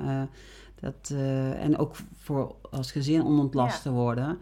Dat, 0.79 1.09
uh, 1.13 1.63
en 1.63 1.77
ook 1.77 1.95
voor 2.13 2.55
als 2.71 2.91
gezin 2.91 3.23
om 3.23 3.39
ontlast 3.39 3.75
ja. 3.75 3.81
te 3.81 3.91
worden. 3.91 4.37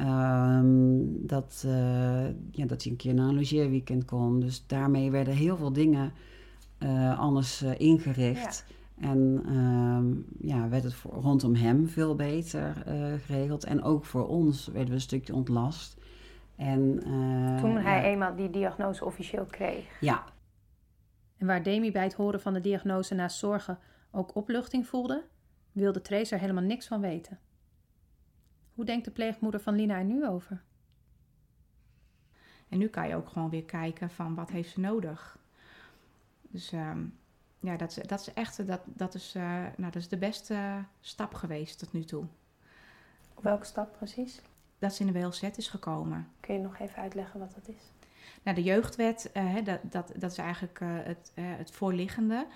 Um, 0.00 1.26
dat, 1.26 1.62
uh, 1.66 2.26
ja, 2.50 2.66
dat 2.66 2.82
hij 2.82 2.92
een 2.92 2.98
keer 2.98 3.14
naar 3.14 3.28
een 3.28 3.34
logeerweekend 3.34 4.04
kon. 4.04 4.40
Dus 4.40 4.66
daarmee 4.66 5.10
werden 5.10 5.34
heel 5.34 5.56
veel 5.56 5.72
dingen 5.72 6.12
uh, 6.78 7.18
anders 7.18 7.62
ingericht. 7.62 8.64
Ja. 8.68 9.08
En 9.08 9.42
um, 9.56 10.26
ja, 10.40 10.68
werd 10.68 10.84
het 10.84 10.94
voor, 10.94 11.12
rondom 11.12 11.54
hem 11.54 11.88
veel 11.88 12.14
beter 12.14 12.74
geregeld. 13.26 13.64
En 13.64 13.82
ook 13.82 14.04
voor 14.04 14.28
ons 14.28 14.66
werden 14.66 14.88
we 14.88 14.94
een 14.94 15.00
stukje 15.00 15.34
ontlast. 15.34 15.96
En, 16.56 16.98
Toen 17.60 17.76
hij 17.76 18.02
ja. 18.02 18.02
eenmaal 18.02 18.36
die 18.36 18.50
diagnose 18.50 19.04
officieel 19.04 19.44
kreeg. 19.44 20.00
Ja. 20.00 20.24
En 21.36 21.46
waar 21.46 21.62
Demi 21.62 21.92
bij 21.92 22.02
het 22.02 22.14
horen 22.14 22.40
van 22.40 22.52
de 22.52 22.60
diagnose 22.60 23.14
naast 23.14 23.38
zorgen 23.38 23.78
ook 24.10 24.36
opluchting 24.36 24.86
voelde, 24.86 25.22
wilde 25.74 26.02
Trace 26.02 26.34
er 26.34 26.40
helemaal 26.40 26.62
niks 26.62 26.86
van 26.86 27.00
weten. 27.00 27.38
Hoe 28.74 28.84
denkt 28.84 29.04
de 29.04 29.10
pleegmoeder 29.10 29.60
van 29.60 29.74
Lina 29.74 29.98
er 29.98 30.04
nu 30.04 30.26
over? 30.26 30.62
En 32.68 32.78
nu 32.78 32.88
kan 32.88 33.08
je 33.08 33.14
ook 33.14 33.28
gewoon 33.28 33.50
weer 33.50 33.64
kijken 33.64 34.10
van 34.10 34.34
wat 34.34 34.50
heeft 34.50 34.70
ze 34.70 34.80
nodig. 34.80 35.38
Dus 36.40 36.72
um, 36.72 37.18
ja, 37.60 37.76
dat 37.76 37.96
is, 37.96 38.06
dat 38.06 38.20
is 38.20 38.32
echt 38.32 38.66
dat, 38.66 38.80
dat 38.84 39.14
is, 39.14 39.34
uh, 39.36 39.42
nou, 39.76 39.92
dat 39.92 39.94
is 39.94 40.08
de 40.08 40.16
beste 40.16 40.84
stap 41.00 41.34
geweest 41.34 41.78
tot 41.78 41.92
nu 41.92 42.04
toe. 42.04 42.24
Welke 43.40 43.64
stap 43.64 43.92
precies? 43.96 44.40
Dat 44.78 44.94
ze 44.94 45.04
in 45.04 45.12
de 45.12 45.20
WLZ 45.20 45.42
is 45.42 45.68
gekomen. 45.68 46.28
Kun 46.40 46.54
je 46.54 46.60
nog 46.60 46.78
even 46.78 47.02
uitleggen 47.02 47.40
wat 47.40 47.54
dat 47.54 47.68
is? 47.68 47.92
Nou, 48.42 48.56
de 48.56 48.62
jeugdwet, 48.62 49.30
uh, 49.34 49.64
dat, 49.64 49.80
dat, 49.82 50.12
dat 50.16 50.30
is 50.30 50.38
eigenlijk 50.38 50.80
uh, 50.80 50.88
het, 51.02 51.32
het 51.34 51.70
voorliggende. 51.70 52.46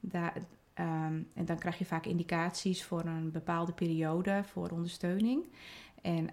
Daar, 0.00 0.32
Um, 0.80 1.28
en 1.34 1.44
dan 1.44 1.58
krijg 1.58 1.78
je 1.78 1.84
vaak 1.84 2.06
indicaties 2.06 2.84
voor 2.84 3.04
een 3.04 3.30
bepaalde 3.30 3.72
periode 3.72 4.42
voor 4.44 4.70
ondersteuning. 4.70 5.44
En 6.02 6.28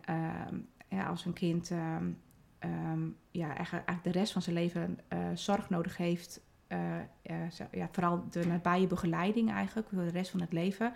um, 0.49 0.67
ja, 0.87 1.05
als 1.05 1.25
een 1.25 1.33
kind 1.33 1.69
um, 1.69 3.17
ja, 3.31 3.55
eigenlijk, 3.55 3.85
eigenlijk, 3.85 4.03
de 4.03 4.19
rest 4.19 4.31
van 4.33 4.41
zijn 4.41 4.55
leven 4.55 4.99
uh, 5.13 5.19
zorg 5.33 5.69
nodig 5.69 5.97
heeft 5.97 6.41
eh, 6.73 6.99
eh, 7.21 7.51
zo- 7.51 7.67
ja, 7.71 7.87
vooral 7.91 8.23
de 8.29 8.45
nabije 8.45 8.87
begeleiding 8.87 9.51
eigenlijk, 9.51 9.87
voor 9.93 10.03
de 10.03 10.09
rest 10.09 10.31
van 10.31 10.41
het 10.41 10.53
leven, 10.53 10.93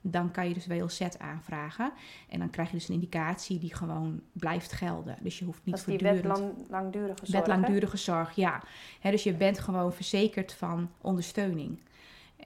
dan 0.00 0.30
kan 0.30 0.48
je 0.48 0.54
dus 0.54 0.66
WLZ 0.66 1.00
aanvragen. 1.18 1.92
En 2.28 2.38
dan 2.38 2.50
krijg 2.50 2.70
je 2.70 2.76
dus 2.76 2.88
een 2.88 2.94
indicatie 2.94 3.58
die 3.58 3.74
gewoon 3.74 4.20
blijft 4.32 4.72
gelden. 4.72 5.16
Dus 5.22 5.38
je 5.38 5.44
hoeft 5.44 5.64
niet 5.64 5.76
Dat 5.76 5.88
is 5.88 5.98
die 5.98 6.08
voortdurend... 6.08 6.38
wet 6.38 6.38
lang, 6.38 6.70
langdurige 6.70 7.26
zorg. 7.26 7.46
Wet 7.46 7.46
langdurige 7.46 7.96
zorg, 7.96 8.32
ja. 8.34 8.62
Dus 9.02 9.22
je 9.22 9.34
bent 9.34 9.58
gewoon 9.58 9.92
verzekerd 9.92 10.52
van 10.52 10.90
ondersteuning. 11.00 11.78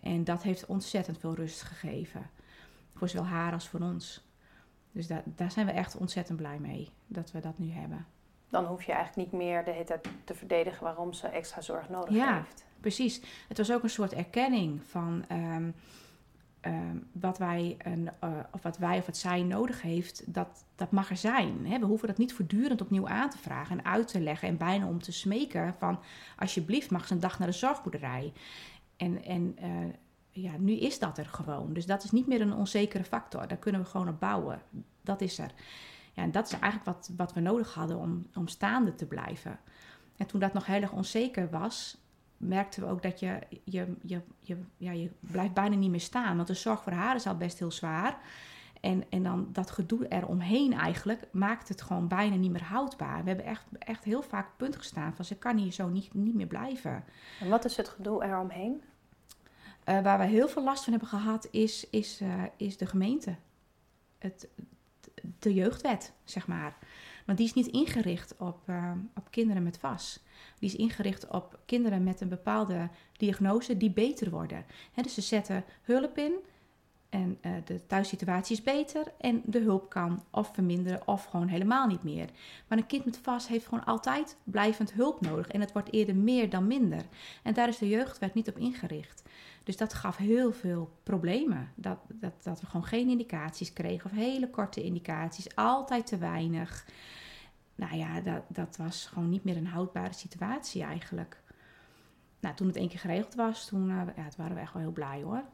En 0.05 0.25
dat 0.25 0.43
heeft 0.43 0.67
ontzettend 0.67 1.19
veel 1.19 1.35
rust 1.35 1.63
gegeven. 1.63 2.31
Voor 2.95 3.09
zowel 3.09 3.27
haar 3.27 3.53
als 3.53 3.69
voor 3.69 3.81
ons. 3.81 4.25
Dus 4.93 5.07
daar, 5.07 5.23
daar 5.25 5.51
zijn 5.51 5.67
we 5.67 5.73
echt 5.73 5.97
ontzettend 5.97 6.37
blij 6.39 6.59
mee 6.59 6.89
dat 7.07 7.31
we 7.33 7.41
dat 7.41 7.59
nu 7.59 7.71
hebben. 7.71 8.07
Dan 8.49 8.65
hoef 8.65 8.83
je 8.83 8.93
eigenlijk 8.93 9.31
niet 9.33 9.41
meer 9.41 9.65
de 9.65 9.71
hele 9.71 9.85
tijd 9.85 10.09
te 10.25 10.35
verdedigen 10.35 10.85
waarom 10.85 11.13
ze 11.13 11.29
extra 11.29 11.61
zorg 11.61 11.89
nodig 11.89 12.15
Ja. 12.15 12.37
heeft. 12.37 12.65
Precies. 12.81 13.21
Het 13.49 13.57
was 13.57 13.73
ook 13.73 13.83
een 13.83 13.91
soort 13.91 14.13
erkenning 14.13 14.83
van 14.83 15.25
ehm, 15.29 15.71
ehm, 16.61 16.97
wat, 17.13 17.39
wij 17.39 17.77
een, 17.79 18.11
eh, 18.21 18.31
of 18.53 18.63
wat 18.63 18.79
wij 18.79 18.99
of 18.99 19.07
wat 19.07 19.17
zij 19.17 19.43
nodig 19.43 19.83
heeft, 19.83 20.35
dat, 20.35 20.65
dat 20.77 20.91
mag 20.91 21.11
er 21.11 21.17
zijn. 21.17 21.67
Hè? 21.67 21.79
We 21.79 21.87
hoeven 21.87 22.09
dat 22.09 22.19
niet 22.19 22.35
voortdurend 22.35 22.81
opnieuw 22.81 23.09
aan 23.09 23.31
te 23.31 23.39
vragen 23.39 23.79
en 23.79 23.85
uit 23.85 24.09
te 24.09 24.21
leggen 24.21 24.49
en 24.49 24.57
bijna 24.57 24.87
om 24.87 25.03
te 25.03 25.13
smeken 25.13 25.75
van 25.79 26.01
alsjeblieft 26.37 26.91
mag 26.91 27.07
ze 27.07 27.15
een 27.15 27.21
dag 27.21 27.39
naar 27.39 27.49
de 27.49 27.55
zorgboerderij. 27.55 28.33
En, 28.97 29.25
en 29.25 29.57
eh, 29.57 29.71
ja, 30.31 30.53
nu 30.59 30.73
is 30.73 30.99
dat 30.99 31.19
er 31.19 31.27
gewoon. 31.27 31.73
Dus 31.73 31.87
dat 31.87 32.05
is 32.05 32.11
niet 32.11 32.27
meer 32.27 32.41
een 32.41 32.55
onzekere 32.55 33.05
factor. 33.05 33.49
Daar 33.49 33.59
kunnen 33.59 33.81
we 33.81 33.87
gewoon 33.87 34.09
op 34.09 34.21
bouwen. 34.21 34.63
Dat 35.01 35.21
is 35.21 35.39
er. 35.39 35.51
Ja, 36.13 36.23
en 36.23 36.33
dat 36.33 36.47
is 36.47 36.53
eigenlijk 36.53 36.85
wat, 36.85 37.11
wat 37.17 37.33
we 37.33 37.41
nodig 37.41 37.75
hadden 37.75 37.99
om, 37.99 38.27
om 38.35 38.49
staande 38.49 38.95
te 38.95 39.07
blijven. 39.07 39.59
En 40.17 40.27
toen 40.27 40.41
dat 40.41 40.53
nog 40.53 40.67
heel 40.67 40.83
erg 40.83 40.93
onzeker 40.93 41.51
was, 41.51 42.05
merkten 42.37 42.83
we 42.83 42.89
ook 42.89 43.03
dat 43.03 43.21
je, 43.21 43.39
je, 43.65 43.95
je, 44.03 44.21
je, 44.41 44.57
ja, 44.77 44.93
je 44.93 45.11
blijft 45.21 45.55
bijna 45.55 45.77
niet 45.77 45.91
meer 45.91 46.01
staan. 46.01 46.37
Want 46.37 46.49
de 46.49 46.55
zorg 46.55 46.83
voor 46.83 46.93
haar 46.93 47.15
is 47.15 47.27
al 47.27 47.37
best 47.37 47.59
heel 47.59 47.71
zwaar. 47.71 48.19
En, 48.85 49.05
en 49.11 49.23
dan 49.23 49.49
dat 49.53 49.71
gedoe 49.71 50.09
eromheen 50.09 50.73
eigenlijk 50.73 51.21
maakt 51.33 51.69
het 51.69 51.83
gewoon 51.83 52.09
bijna 52.09 52.37
niet 52.37 52.51
meer 52.51 52.65
houdbaar. 52.65 53.23
We 53.23 53.29
hebben 53.29 53.47
echt, 53.47 53.65
echt 53.79 54.05
heel 54.05 54.23
vaak 54.23 54.47
op 54.47 54.57
punt 54.57 54.77
gestaan 54.77 55.15
van 55.15 55.25
ze 55.25 55.37
kan 55.37 55.57
hier 55.57 55.73
zo 55.73 55.89
niet, 55.89 56.15
niet 56.15 56.35
meer 56.35 56.47
blijven. 56.47 57.05
En 57.41 57.49
wat 57.49 57.65
is 57.65 57.77
het 57.77 57.89
gedoe 57.89 58.25
eromheen? 58.25 58.83
Eh, 59.85 60.03
waar 60.03 60.19
we 60.19 60.25
heel 60.25 60.49
veel 60.49 60.65
last 60.65 60.85
van 60.85 60.93
hebben 60.93 61.11
gehad 61.11 61.49
is, 61.51 61.91
is, 61.91 62.21
eh, 62.21 62.43
is 62.57 62.77
de 62.77 62.87
gemeente. 62.87 63.37
Het, 64.19 64.49
de 65.39 65.55
jeugdwet, 65.55 66.13
zeg 66.25 66.47
maar. 66.47 66.79
Want 67.27 67.39
die 67.39 67.47
is 67.47 67.55
niet 67.55 67.67
ingericht 67.67 68.37
op, 68.39 68.69
eh, 68.69 68.93
op 69.15 69.31
kinderen 69.31 69.63
met 69.63 69.79
VAS. 69.79 70.21
Die 70.59 70.69
is 70.69 70.77
ingericht 70.77 71.29
op 71.29 71.59
kinderen 71.67 72.05
met 72.05 72.21
een 72.21 72.29
bepaalde 72.29 72.89
diagnose 73.17 73.77
die 73.77 73.91
beter 73.91 74.31
worden. 74.31 74.65
Dus 74.95 75.15
ze 75.15 75.21
zetten 75.21 75.65
hulp 75.83 76.19
in 76.19 76.33
en 77.15 77.39
eh, 77.41 77.53
de 77.65 77.87
thuissituatie 77.87 78.57
is 78.57 78.63
beter 78.63 79.13
en 79.19 79.43
de 79.45 79.59
hulp 79.59 79.91
kan 79.91 80.23
of 80.31 80.55
verminderen 80.55 81.07
of 81.07 81.25
gewoon 81.25 81.49
helemaal 81.49 81.87
niet 81.87 82.03
meer. 82.03 82.29
Maar 82.69 82.79
een 82.79 82.87
kind 82.87 83.05
met 83.05 83.19
VAS 83.23 83.49
heeft 83.49 83.67
gewoon 83.67 83.85
altijd 83.85 84.37
blijvend 84.45 84.93
hulp 84.93 85.21
nodig 85.21 85.49
en 85.49 85.61
het 85.61 85.73
wordt 85.73 85.93
eerder 85.93 86.17
meer 86.17 86.51
dan 86.51 86.67
minder. 86.67 87.03
En 87.43 87.55
daar 87.55 87.69
is 87.69 87.79
de 87.79 87.89
jeugdwet 87.89 88.35
niet 88.35 88.49
op 88.49 88.59
ingericht. 88.59 89.23
Dus 89.65 89.77
dat 89.77 89.95
gaf 89.95 90.17
heel 90.17 90.53
veel 90.53 90.91
problemen. 91.03 91.73
Dat, 91.75 91.99
dat, 92.09 92.33
dat 92.43 92.61
we 92.61 92.67
gewoon 92.67 92.87
geen 92.87 93.09
indicaties 93.09 93.73
kregen 93.73 94.11
of 94.11 94.17
hele 94.17 94.51
korte 94.51 94.83
indicaties, 94.83 95.57
altijd 95.57 96.07
te 96.07 96.19
weinig. 96.19 96.87
Nou 97.75 97.97
ja, 97.97 98.21
dat, 98.21 98.43
dat 98.49 98.77
was 98.77 99.07
gewoon 99.07 99.29
niet 99.29 99.45
meer 99.45 99.57
een 99.57 99.67
houdbare 99.67 100.15
situatie 100.15 100.83
eigenlijk. 100.83 101.43
Nou, 102.41 102.55
toen 102.55 102.67
het 102.67 102.77
één 102.77 102.89
keer 102.89 102.99
geregeld 102.99 103.35
was, 103.35 103.67
toen, 103.67 103.91
eh, 103.91 103.97
waren 104.37 104.55
we 104.55 104.61
echt 104.61 104.73
wel 104.73 104.83
heel 104.83 104.93
blij 104.93 105.23
hoor. 105.23 105.45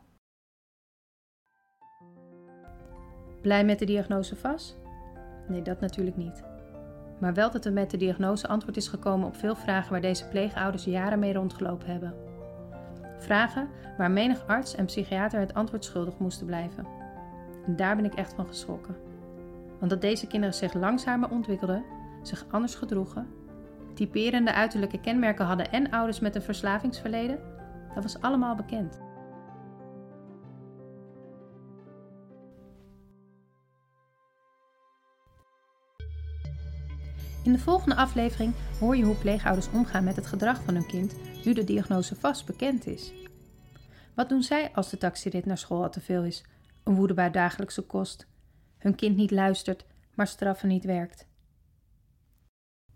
Blij 3.41 3.65
met 3.65 3.79
de 3.79 3.85
diagnose 3.85 4.37
vast? 4.37 4.79
Nee, 5.49 5.63
dat 5.63 5.81
natuurlijk 5.81 6.17
niet. 6.17 6.43
Maar 7.19 7.35
wel 7.35 7.51
dat 7.51 7.65
er 7.65 7.73
met 7.73 7.91
de 7.91 7.97
diagnose 7.97 8.49
antwoord 8.49 8.77
is 8.77 8.89
gekomen 8.89 9.27
op 9.27 9.37
veel 9.37 9.55
vragen 9.55 9.91
waar 9.91 10.01
deze 10.01 10.29
pleegouders 10.29 10.85
jaren 10.85 11.19
mee 11.19 11.33
rondgelopen 11.33 11.91
hebben. 11.91 12.15
Vragen 13.19 13.69
waar 13.97 14.11
menig 14.11 14.47
arts 14.47 14.75
en 14.75 14.85
psychiater 14.85 15.41
het 15.41 15.55
antwoord 15.55 15.85
schuldig 15.85 16.19
moesten 16.19 16.47
blijven. 16.47 16.87
En 17.67 17.77
daar 17.77 17.97
ben 17.97 18.05
ik 18.05 18.15
echt 18.15 18.33
van 18.33 18.47
geschrokken. 18.47 18.97
Want 19.79 19.91
dat 19.91 20.01
deze 20.01 20.27
kinderen 20.27 20.55
zich 20.55 20.75
langzamer 20.75 21.31
ontwikkelden, 21.31 21.85
zich 22.23 22.45
anders 22.51 22.75
gedroegen, 22.75 23.27
typerende 23.95 24.53
uiterlijke 24.53 25.01
kenmerken 25.01 25.45
hadden 25.45 25.71
en 25.71 25.91
ouders 25.91 26.21
met 26.21 26.35
een 26.35 26.43
verslavingsverleden, 26.43 27.39
dat 27.95 28.03
was 28.03 28.21
allemaal 28.21 28.55
bekend. 28.55 29.01
In 37.43 37.53
de 37.53 37.59
volgende 37.59 37.97
aflevering 37.97 38.55
hoor 38.79 38.97
je 38.97 39.05
hoe 39.05 39.15
pleegouders 39.15 39.71
omgaan 39.71 40.05
met 40.05 40.17
het 40.17 40.27
gedrag 40.27 40.63
van 40.63 40.75
hun 40.75 40.87
kind 40.87 41.15
nu 41.45 41.53
de 41.53 41.65
diagnose 41.65 42.17
vast 42.17 42.47
bekend 42.47 42.87
is. 42.87 43.13
Wat 44.15 44.29
doen 44.29 44.43
zij 44.43 44.71
als 44.73 44.91
de 44.91 44.99
taxirit 44.99 45.47
naar 45.47 45.59
school 45.59 45.83
al 45.83 45.91
te 45.91 46.01
veel 46.01 46.25
is, 46.25 46.45
een 46.85 46.95
woedebaar 46.95 47.33
dagelijkse 47.33 47.83
kost, 47.83 48.27
hun 48.79 48.95
kind 48.95 49.17
niet 49.17 49.31
luistert, 49.31 49.85
maar 50.15 50.27
straffen 50.27 50.69
niet 50.69 50.85
werkt? 50.85 51.27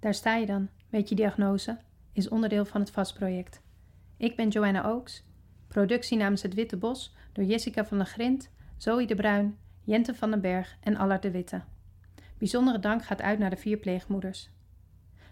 Daar 0.01 0.15
sta 0.15 0.35
je 0.35 0.47
dan, 0.47 0.69
met 0.89 1.09
je 1.09 1.15
diagnose, 1.15 1.79
is 2.13 2.29
onderdeel 2.29 2.65
van 2.65 2.81
het 2.81 2.91
VAS-project. 2.91 3.61
Ik 4.17 4.37
ben 4.37 4.49
Joanna 4.49 4.91
Oaks, 4.91 5.25
productie 5.69 6.19
namens 6.19 6.43
Het 6.43 6.55
Witte 6.55 6.77
Bos 6.77 7.15
door 7.33 7.45
Jessica 7.45 7.85
van 7.85 7.99
der 7.99 8.07
Grint, 8.07 8.51
Zoe 8.77 9.07
de 9.07 9.15
Bruin, 9.15 9.59
Jente 9.85 10.15
van 10.15 10.31
den 10.31 10.41
Berg 10.41 10.77
en 10.81 10.97
Allard 10.97 11.23
de 11.23 11.31
Witte. 11.31 11.63
Bijzondere 12.39 12.79
dank 12.79 13.05
gaat 13.05 13.23
uit 13.23 13.39
naar 13.39 13.51
de 13.51 13.57
vier 13.57 13.77
pleegmoeders. 13.77 14.51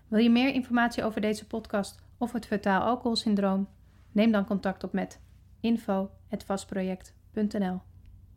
Wil 0.08 0.20
je 0.20 0.30
meer 0.30 0.54
informatie 0.54 1.04
over 1.04 1.20
deze 1.20 1.46
podcast 1.46 2.02
of 2.18 2.32
het 2.32 2.46
fetaal 2.46 2.82
alcoholsyndroom? 2.82 3.68
Neem 4.12 4.32
dan 4.32 4.46
contact 4.46 4.84
op 4.84 4.92
met 4.92 5.20
info.vastproject.nl 5.60 7.91